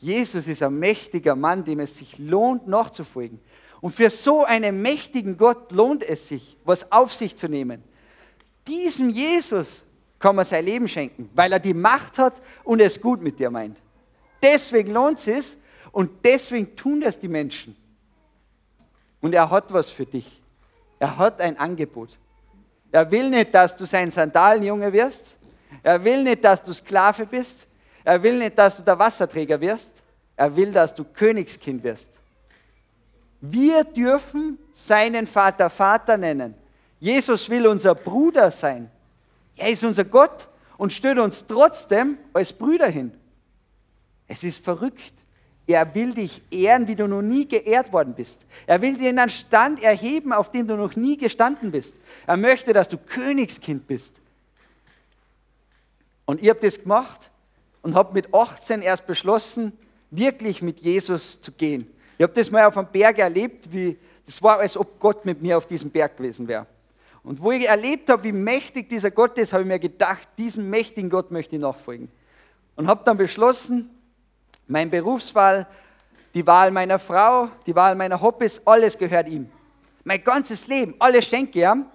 Jesus 0.00 0.46
ist 0.46 0.62
ein 0.62 0.78
mächtiger 0.78 1.34
Mann, 1.34 1.64
dem 1.64 1.80
es 1.80 1.96
sich 1.96 2.18
lohnt, 2.18 2.68
nachzufolgen. 2.68 3.40
Und 3.80 3.94
für 3.94 4.10
so 4.10 4.44
einen 4.44 4.80
mächtigen 4.82 5.36
Gott 5.36 5.72
lohnt 5.72 6.02
es 6.02 6.28
sich, 6.28 6.56
was 6.64 6.90
auf 6.92 7.12
sich 7.12 7.36
zu 7.36 7.48
nehmen. 7.48 7.82
Diesem 8.66 9.10
Jesus 9.10 9.84
kann 10.18 10.36
man 10.36 10.44
sein 10.44 10.64
Leben 10.64 10.88
schenken, 10.88 11.30
weil 11.34 11.52
er 11.52 11.60
die 11.60 11.74
Macht 11.74 12.18
hat 12.18 12.40
und 12.64 12.80
es 12.80 13.00
gut 13.00 13.22
mit 13.22 13.38
dir 13.38 13.50
meint. 13.50 13.78
Deswegen 14.42 14.92
lohnt 14.92 15.26
es 15.26 15.58
und 15.92 16.10
deswegen 16.24 16.76
tun 16.76 17.00
das 17.00 17.18
die 17.18 17.28
Menschen. 17.28 17.76
Und 19.20 19.34
er 19.34 19.50
hat 19.50 19.72
was 19.72 19.90
für 19.90 20.06
dich. 20.06 20.37
Er 20.98 21.16
hat 21.16 21.40
ein 21.40 21.58
Angebot. 21.58 22.16
Er 22.90 23.10
will 23.10 23.30
nicht, 23.30 23.54
dass 23.54 23.76
du 23.76 23.84
sein 23.84 24.10
Sandalenjunge 24.10 24.92
wirst. 24.92 25.36
Er 25.82 26.02
will 26.02 26.22
nicht, 26.22 26.42
dass 26.44 26.62
du 26.62 26.72
Sklave 26.72 27.26
bist. 27.26 27.66
Er 28.04 28.22
will 28.22 28.38
nicht, 28.38 28.56
dass 28.56 28.78
du 28.78 28.82
der 28.82 28.98
Wasserträger 28.98 29.60
wirst. 29.60 30.02
Er 30.36 30.54
will, 30.54 30.72
dass 30.72 30.94
du 30.94 31.04
Königskind 31.04 31.82
wirst. 31.82 32.18
Wir 33.40 33.84
dürfen 33.84 34.58
seinen 34.72 35.26
Vater 35.26 35.70
Vater 35.70 36.16
nennen. 36.16 36.54
Jesus 36.98 37.48
will 37.48 37.66
unser 37.66 37.94
Bruder 37.94 38.50
sein. 38.50 38.90
Er 39.56 39.68
ist 39.68 39.84
unser 39.84 40.04
Gott 40.04 40.48
und 40.76 40.92
stellt 40.92 41.18
uns 41.18 41.46
trotzdem 41.46 42.18
als 42.32 42.52
Brüder 42.52 42.88
hin. 42.88 43.12
Es 44.26 44.42
ist 44.42 44.64
verrückt. 44.64 45.12
Er 45.68 45.94
will 45.94 46.14
dich 46.14 46.40
ehren, 46.50 46.88
wie 46.88 46.96
du 46.96 47.06
noch 47.06 47.20
nie 47.20 47.46
geehrt 47.46 47.92
worden 47.92 48.14
bist. 48.14 48.40
Er 48.66 48.80
will 48.80 48.96
dir 48.96 49.10
in 49.10 49.18
einen 49.18 49.28
Stand 49.28 49.82
erheben, 49.82 50.32
auf 50.32 50.50
dem 50.50 50.66
du 50.66 50.76
noch 50.76 50.96
nie 50.96 51.18
gestanden 51.18 51.70
bist. 51.70 51.96
Er 52.26 52.38
möchte, 52.38 52.72
dass 52.72 52.88
du 52.88 52.96
Königskind 52.96 53.86
bist. 53.86 54.16
Und 56.24 56.40
ihr 56.40 56.52
habt 56.52 56.62
das 56.62 56.82
gemacht 56.82 57.30
und 57.82 57.94
habe 57.94 58.14
mit 58.14 58.32
18 58.32 58.80
erst 58.80 59.06
beschlossen, 59.06 59.72
wirklich 60.10 60.62
mit 60.62 60.80
Jesus 60.80 61.38
zu 61.38 61.52
gehen. 61.52 61.86
Ich 62.16 62.22
habe 62.22 62.32
das 62.32 62.50
mal 62.50 62.64
auf 62.64 62.78
einem 62.78 62.88
Berg 62.88 63.18
erlebt, 63.18 63.70
wie, 63.70 63.98
das 64.24 64.42
war, 64.42 64.60
als 64.60 64.74
ob 64.74 64.98
Gott 64.98 65.26
mit 65.26 65.42
mir 65.42 65.58
auf 65.58 65.66
diesem 65.66 65.90
Berg 65.90 66.16
gewesen 66.16 66.48
wäre. 66.48 66.66
Und 67.22 67.42
wo 67.42 67.52
ich 67.52 67.68
erlebt 67.68 68.08
habe, 68.08 68.24
wie 68.24 68.32
mächtig 68.32 68.88
dieser 68.88 69.10
Gott 69.10 69.36
ist, 69.36 69.52
habe 69.52 69.64
ich 69.64 69.68
mir 69.68 69.78
gedacht, 69.78 70.28
diesem 70.38 70.70
mächtigen 70.70 71.10
Gott 71.10 71.30
möchte 71.30 71.56
ich 71.56 71.60
nachfolgen. 71.60 72.10
Und 72.74 72.86
habe 72.86 73.02
dann 73.04 73.18
beschlossen, 73.18 73.90
mein 74.68 74.90
Berufswahl, 74.90 75.66
die 76.34 76.46
Wahl 76.46 76.70
meiner 76.70 76.98
Frau, 76.98 77.48
die 77.66 77.74
Wahl 77.74 77.94
meiner 77.94 78.20
Hobbys, 78.20 78.62
alles 78.64 78.96
gehört 78.96 79.28
ihm. 79.28 79.50
Mein 80.04 80.22
ganzes 80.22 80.66
Leben, 80.66 80.94
alles 80.98 81.26
schenke 81.26 81.58
ihm 81.60 81.86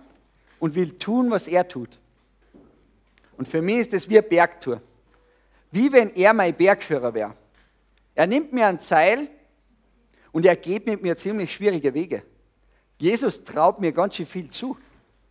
und 0.59 0.75
will 0.75 0.97
tun, 0.97 1.31
was 1.31 1.47
er 1.47 1.67
tut. 1.67 1.99
Und 3.37 3.47
für 3.47 3.61
mich 3.61 3.77
ist 3.77 3.93
das 3.93 4.09
wie 4.09 4.17
eine 4.17 4.27
Bergtour 4.27 4.81
wie 5.73 5.91
wenn 5.91 6.11
er 6.15 6.33
mein 6.33 6.53
Bergführer 6.53 7.13
wäre. 7.15 7.33
Er 8.13 8.27
nimmt 8.27 8.53
mir 8.53 8.67
ein 8.67 8.79
Zeil 8.79 9.27
und 10.31 10.45
er 10.45 10.55
geht 10.55 10.85
mit 10.85 11.01
mir 11.01 11.17
ziemlich 11.17 11.51
schwierige 11.51 11.91
Wege. 11.95 12.21
Jesus 12.99 13.43
traut 13.43 13.81
mir 13.81 13.91
ganz 13.91 14.15
schön 14.15 14.27
viel 14.27 14.49
zu. 14.51 14.77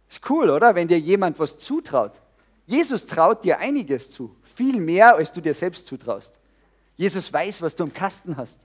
Ist 0.09 0.29
cool, 0.29 0.51
oder? 0.51 0.75
Wenn 0.75 0.89
dir 0.89 0.99
jemand 0.99 1.39
was 1.39 1.57
zutraut. 1.59 2.21
Jesus 2.67 3.07
traut 3.07 3.45
dir 3.45 3.61
einiges 3.61 4.11
zu. 4.11 4.35
Viel 4.43 4.81
mehr, 4.81 5.15
als 5.15 5.33
du 5.33 5.41
dir 5.41 5.55
selbst 5.55 5.87
zutraust. 5.87 6.41
Jesus 7.03 7.33
weiß, 7.33 7.61
was 7.63 7.75
du 7.75 7.83
im 7.83 7.93
Kasten 7.93 8.37
hast. 8.37 8.65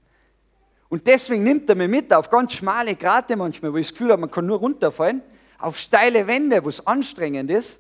Und 0.90 1.08
deswegen 1.08 1.42
nimmt 1.42 1.68
er 1.70 1.76
mich 1.76 1.90
mit 1.90 2.14
auf 2.14 2.30
ganz 2.30 2.54
schmale 2.54 2.96
Grate 2.96 3.36
manchmal, 3.36 3.74
wo 3.74 3.78
ich 3.78 3.88
das 3.88 3.94
Gefühl 3.94 4.12
habe, 4.12 4.22
man 4.22 4.30
kann 4.30 4.46
nur 4.46 4.60
runterfallen, 4.60 5.24
auf 5.58 5.76
steile 5.76 6.28
Wände, 6.28 6.64
wo 6.64 6.70
es 6.70 6.86
anstrengend 6.86 7.50
ist. 7.50 7.80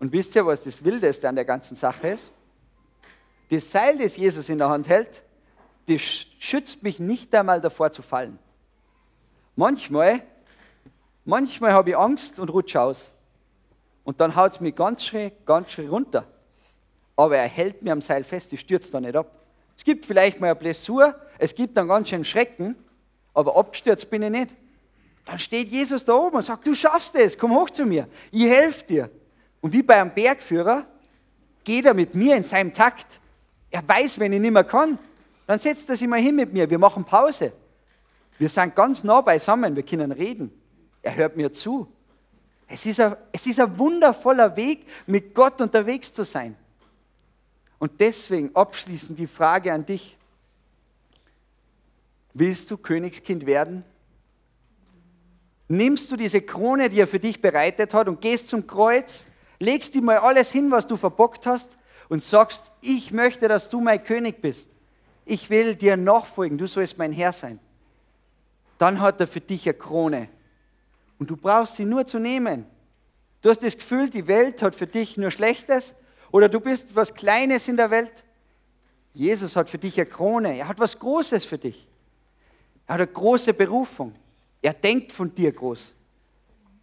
Und 0.00 0.10
wisst 0.10 0.34
ihr, 0.34 0.44
was 0.44 0.64
das 0.64 0.84
Wildeste 0.84 1.28
an 1.28 1.36
der 1.36 1.44
ganzen 1.44 1.76
Sache 1.76 2.08
ist? 2.08 2.32
Das 3.50 3.70
Seil, 3.70 3.98
das 3.98 4.16
Jesus 4.16 4.48
in 4.48 4.58
der 4.58 4.70
Hand 4.70 4.88
hält, 4.88 5.22
das 5.86 6.00
schützt 6.00 6.82
mich 6.82 6.98
nicht 6.98 7.32
einmal 7.32 7.60
davor 7.60 7.92
zu 7.92 8.02
fallen. 8.02 8.40
Manchmal, 9.54 10.20
manchmal 11.24 11.74
habe 11.74 11.90
ich 11.90 11.96
Angst 11.96 12.40
und 12.40 12.48
rutsche 12.48 12.80
aus. 12.80 13.12
Und 14.02 14.20
dann 14.20 14.34
haut 14.34 14.54
es 14.54 14.60
mich 14.60 14.74
ganz 14.74 15.04
schön, 15.04 15.30
ganz 15.46 15.70
schön 15.70 15.88
runter. 15.88 16.26
Aber 17.18 17.36
er 17.36 17.48
hält 17.48 17.82
mir 17.82 17.90
am 17.90 18.00
Seil 18.00 18.22
fest, 18.22 18.52
ich 18.52 18.60
stürze 18.60 18.92
da 18.92 19.00
nicht 19.00 19.16
ab. 19.16 19.28
Es 19.76 19.82
gibt 19.82 20.06
vielleicht 20.06 20.38
mal 20.38 20.46
eine 20.46 20.54
Blessur, 20.54 21.16
es 21.38 21.52
gibt 21.52 21.76
einen 21.76 21.88
ganz 21.88 22.08
schönen 22.08 22.24
Schrecken, 22.24 22.76
aber 23.34 23.56
abgestürzt 23.56 24.08
bin 24.08 24.22
ich 24.22 24.30
nicht. 24.30 24.54
dann 25.24 25.36
steht 25.40 25.66
Jesus 25.66 26.04
da 26.04 26.14
oben 26.14 26.36
und 26.36 26.42
sagt, 26.42 26.64
du 26.64 26.76
schaffst 26.76 27.16
es, 27.16 27.36
komm 27.36 27.50
hoch 27.56 27.70
zu 27.70 27.84
mir, 27.84 28.06
ich 28.30 28.46
helfe 28.46 28.84
dir. 28.84 29.10
Und 29.60 29.72
wie 29.72 29.82
bei 29.82 30.00
einem 30.00 30.14
Bergführer 30.14 30.86
geht 31.64 31.86
er 31.86 31.94
mit 31.94 32.14
mir 32.14 32.36
in 32.36 32.44
seinem 32.44 32.72
Takt. 32.72 33.18
Er 33.72 33.86
weiß, 33.86 34.20
wenn 34.20 34.32
ich 34.32 34.40
nicht 34.40 34.52
mehr 34.52 34.62
kann, 34.62 34.96
dann 35.48 35.58
setzt 35.58 35.90
er 35.90 35.96
sich 35.96 36.06
mal 36.06 36.20
hin 36.20 36.36
mit 36.36 36.52
mir, 36.52 36.70
wir 36.70 36.78
machen 36.78 37.04
Pause. 37.04 37.52
Wir 38.38 38.48
sind 38.48 38.76
ganz 38.76 39.02
nah 39.02 39.22
beisammen, 39.22 39.74
wir 39.74 39.82
können 39.82 40.12
reden. 40.12 40.52
Er 41.02 41.16
hört 41.16 41.36
mir 41.36 41.52
zu. 41.52 41.92
Es 42.68 42.86
ist, 42.86 43.00
ein, 43.00 43.16
es 43.32 43.44
ist 43.44 43.58
ein 43.58 43.76
wundervoller 43.76 44.54
Weg, 44.56 44.86
mit 45.08 45.34
Gott 45.34 45.60
unterwegs 45.60 46.12
zu 46.12 46.24
sein. 46.24 46.56
Und 47.78 48.00
deswegen 48.00 48.54
abschließend 48.54 49.18
die 49.18 49.26
Frage 49.26 49.72
an 49.72 49.86
dich. 49.86 50.16
Willst 52.34 52.70
du 52.70 52.76
Königskind 52.76 53.46
werden? 53.46 53.84
Nimmst 55.68 56.10
du 56.10 56.16
diese 56.16 56.40
Krone, 56.40 56.88
die 56.88 57.00
er 57.00 57.06
für 57.06 57.20
dich 57.20 57.40
bereitet 57.40 57.94
hat, 57.94 58.08
und 58.08 58.20
gehst 58.20 58.48
zum 58.48 58.66
Kreuz, 58.66 59.28
legst 59.58 59.94
dir 59.94 60.02
mal 60.02 60.18
alles 60.18 60.50
hin, 60.50 60.70
was 60.70 60.86
du 60.86 60.96
verbockt 60.96 61.46
hast, 61.46 61.76
und 62.08 62.24
sagst, 62.24 62.70
ich 62.80 63.12
möchte, 63.12 63.48
dass 63.48 63.68
du 63.68 63.80
mein 63.80 64.02
König 64.02 64.40
bist. 64.40 64.70
Ich 65.26 65.50
will 65.50 65.74
dir 65.74 65.96
nachfolgen, 65.96 66.56
du 66.56 66.66
sollst 66.66 66.96
mein 66.96 67.12
Herr 67.12 67.32
sein. 67.32 67.58
Dann 68.78 69.00
hat 69.00 69.20
er 69.20 69.26
für 69.26 69.42
dich 69.42 69.68
eine 69.68 69.74
Krone. 69.74 70.28
Und 71.18 71.28
du 71.28 71.36
brauchst 71.36 71.74
sie 71.74 71.84
nur 71.84 72.06
zu 72.06 72.18
nehmen. 72.18 72.64
Du 73.42 73.50
hast 73.50 73.62
das 73.62 73.76
Gefühl, 73.76 74.08
die 74.08 74.26
Welt 74.26 74.62
hat 74.62 74.74
für 74.74 74.86
dich 74.86 75.16
nur 75.16 75.30
Schlechtes 75.30 75.94
oder 76.30 76.48
du 76.48 76.60
bist 76.60 76.94
was 76.94 77.14
Kleines 77.14 77.68
in 77.68 77.76
der 77.76 77.90
Welt. 77.90 78.24
Jesus 79.12 79.56
hat 79.56 79.68
für 79.68 79.78
dich 79.78 79.98
eine 79.98 80.06
Krone. 80.06 80.56
Er 80.56 80.68
hat 80.68 80.78
was 80.78 80.98
Großes 80.98 81.44
für 81.44 81.58
dich. 81.58 81.86
Er 82.86 82.94
hat 82.94 83.00
eine 83.00 83.10
große 83.10 83.54
Berufung. 83.54 84.14
Er 84.62 84.74
denkt 84.74 85.12
von 85.12 85.34
dir 85.34 85.52
groß. 85.52 85.94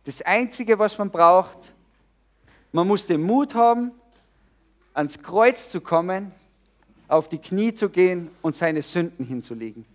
Das 0.03 0.21
Einzige, 0.21 0.77
was 0.77 0.97
man 0.97 1.09
braucht, 1.09 1.73
man 2.71 2.87
muss 2.87 3.07
den 3.07 3.23
Mut 3.23 3.55
haben, 3.55 3.91
ans 4.93 5.21
Kreuz 5.21 5.69
zu 5.69 5.81
kommen, 5.81 6.31
auf 7.07 7.29
die 7.29 7.37
Knie 7.37 7.73
zu 7.73 7.89
gehen 7.89 8.29
und 8.41 8.55
seine 8.55 8.81
Sünden 8.81 9.25
hinzulegen. 9.25 9.85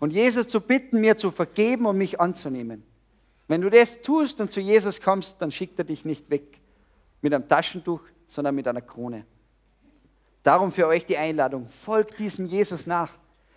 Und 0.00 0.12
Jesus 0.12 0.48
zu 0.48 0.60
bitten, 0.60 1.00
mir 1.00 1.16
zu 1.16 1.30
vergeben 1.30 1.86
und 1.86 1.98
mich 1.98 2.20
anzunehmen. 2.20 2.82
Wenn 3.48 3.60
du 3.60 3.70
das 3.70 4.02
tust 4.02 4.40
und 4.40 4.52
zu 4.52 4.60
Jesus 4.60 5.00
kommst, 5.00 5.40
dann 5.40 5.50
schickt 5.50 5.78
er 5.78 5.84
dich 5.84 6.04
nicht 6.04 6.30
weg 6.30 6.60
mit 7.22 7.34
einem 7.34 7.48
Taschentuch, 7.48 8.00
sondern 8.28 8.54
mit 8.54 8.68
einer 8.68 8.82
Krone. 8.82 9.24
Darum 10.44 10.70
für 10.70 10.86
euch 10.86 11.04
die 11.04 11.18
Einladung, 11.18 11.68
folgt 11.68 12.20
diesem 12.20 12.46
Jesus 12.46 12.86
nach. 12.86 13.10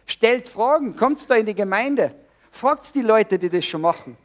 Stellt 0.07 0.47
Fragen, 0.47 0.95
kommt 0.95 1.29
da 1.29 1.35
in 1.35 1.45
die 1.45 1.53
Gemeinde, 1.53 2.15
fragt 2.49 2.95
die 2.95 3.01
Leute, 3.01 3.37
die 3.37 3.49
das 3.49 3.65
schon 3.65 3.81
machen. 3.81 4.17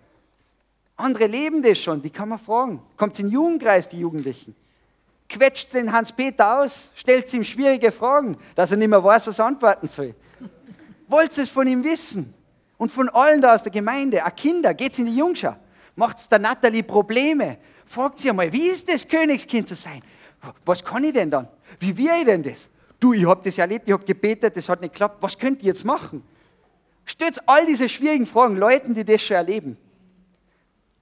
Andere 0.96 1.26
leben 1.26 1.62
das 1.62 1.78
schon, 1.78 2.00
die 2.00 2.10
kann 2.10 2.30
man 2.30 2.38
fragen. 2.38 2.82
Kommt 2.96 3.18
in 3.18 3.26
den 3.26 3.32
Jugendkreis, 3.32 3.88
die 3.88 4.00
Jugendlichen. 4.00 4.56
Quetscht 5.28 5.74
den 5.74 5.92
Hans-Peter 5.92 6.60
aus, 6.60 6.88
stellt 6.94 7.32
ihm 7.34 7.44
schwierige 7.44 7.92
Fragen, 7.92 8.38
dass 8.54 8.70
er 8.70 8.78
nicht 8.78 8.88
mehr 8.88 9.04
weiß, 9.04 9.26
was 9.26 9.38
er 9.38 9.46
antworten 9.46 9.88
soll. 9.88 10.14
Wollt 11.08 11.36
es 11.36 11.50
von 11.50 11.66
ihm 11.66 11.84
wissen? 11.84 12.32
Und 12.78 12.90
von 12.90 13.08
allen 13.08 13.40
da 13.40 13.54
aus 13.54 13.62
der 13.62 13.72
Gemeinde, 13.72 14.24
auch 14.24 14.34
Kinder, 14.34 14.74
geht's 14.74 14.98
in 14.98 15.06
die 15.06 15.16
Jungschau. 15.16 15.56
Macht's 15.94 16.28
der 16.28 16.38
Natalie 16.38 16.82
Probleme. 16.82 17.58
Fragt 17.86 18.18
sie 18.18 18.30
einmal, 18.30 18.52
wie 18.52 18.68
ist 18.68 18.88
das, 18.88 19.06
Königskind 19.06 19.68
zu 19.68 19.74
sein? 19.74 20.02
Was 20.64 20.84
kann 20.84 21.04
ich 21.04 21.12
denn 21.12 21.30
dann? 21.30 21.48
Wie 21.78 21.96
wäre 21.96 22.18
ich 22.18 22.24
denn 22.24 22.42
das? 22.42 22.68
Du, 22.98 23.12
ich 23.12 23.26
habe 23.26 23.42
das 23.44 23.58
erlebt, 23.58 23.86
ich 23.88 23.92
habe 23.92 24.04
gebetet, 24.04 24.56
das 24.56 24.68
hat 24.68 24.80
nicht 24.80 24.94
geklappt. 24.94 25.16
Was 25.20 25.38
könnt 25.38 25.62
ihr 25.62 25.68
jetzt 25.68 25.84
machen? 25.84 26.22
Stellt 27.04 27.40
all 27.46 27.66
diese 27.66 27.88
schwierigen 27.88 28.26
Fragen 28.26 28.56
Leuten, 28.56 28.94
die 28.94 29.04
das 29.04 29.22
schon 29.22 29.36
erleben. 29.36 29.76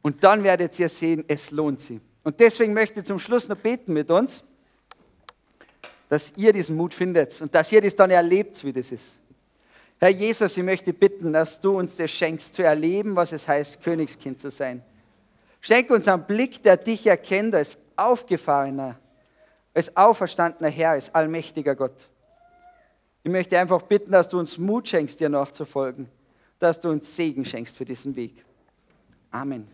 Und 0.02 0.22
dann 0.22 0.42
werdet 0.44 0.78
ihr 0.78 0.88
sehen, 0.88 1.24
es 1.28 1.50
lohnt 1.50 1.80
sich. 1.80 2.00
Und 2.22 2.40
deswegen 2.40 2.74
möchte 2.74 3.00
ich 3.00 3.06
zum 3.06 3.18
Schluss 3.18 3.48
noch 3.48 3.56
beten 3.56 3.92
mit 3.92 4.10
uns, 4.10 4.44
dass 6.08 6.32
ihr 6.36 6.52
diesen 6.52 6.76
Mut 6.76 6.92
findet 6.92 7.40
und 7.40 7.54
dass 7.54 7.72
ihr 7.72 7.80
das 7.80 7.96
dann 7.96 8.10
erlebt, 8.10 8.62
wie 8.64 8.72
das 8.72 8.92
ist. 8.92 9.18
Herr 9.98 10.10
Jesus, 10.10 10.56
ich 10.56 10.62
möchte 10.62 10.92
bitten, 10.92 11.32
dass 11.32 11.60
du 11.60 11.78
uns 11.78 11.96
das 11.96 12.10
schenkst, 12.10 12.54
zu 12.54 12.62
erleben, 12.62 13.16
was 13.16 13.32
es 13.32 13.48
heißt, 13.48 13.82
Königskind 13.82 14.40
zu 14.40 14.50
sein. 14.50 14.82
Schenk 15.60 15.90
uns 15.90 16.08
einen 16.08 16.24
Blick, 16.24 16.62
der 16.62 16.76
dich 16.76 17.06
erkennt 17.06 17.54
als 17.54 17.78
aufgefahrener, 17.96 18.98
als 19.74 19.96
auferstandener 19.96 20.70
Herr, 20.70 20.90
als 20.90 21.14
allmächtiger 21.14 21.74
Gott. 21.74 22.08
Ich 23.22 23.30
möchte 23.30 23.58
einfach 23.58 23.82
bitten, 23.82 24.12
dass 24.12 24.28
du 24.28 24.38
uns 24.38 24.56
Mut 24.58 24.88
schenkst, 24.88 25.18
dir 25.18 25.28
nachzufolgen, 25.28 26.08
dass 26.58 26.78
du 26.78 26.90
uns 26.90 27.14
Segen 27.14 27.44
schenkst 27.44 27.76
für 27.76 27.84
diesen 27.84 28.14
Weg. 28.14 28.44
Amen. 29.30 29.73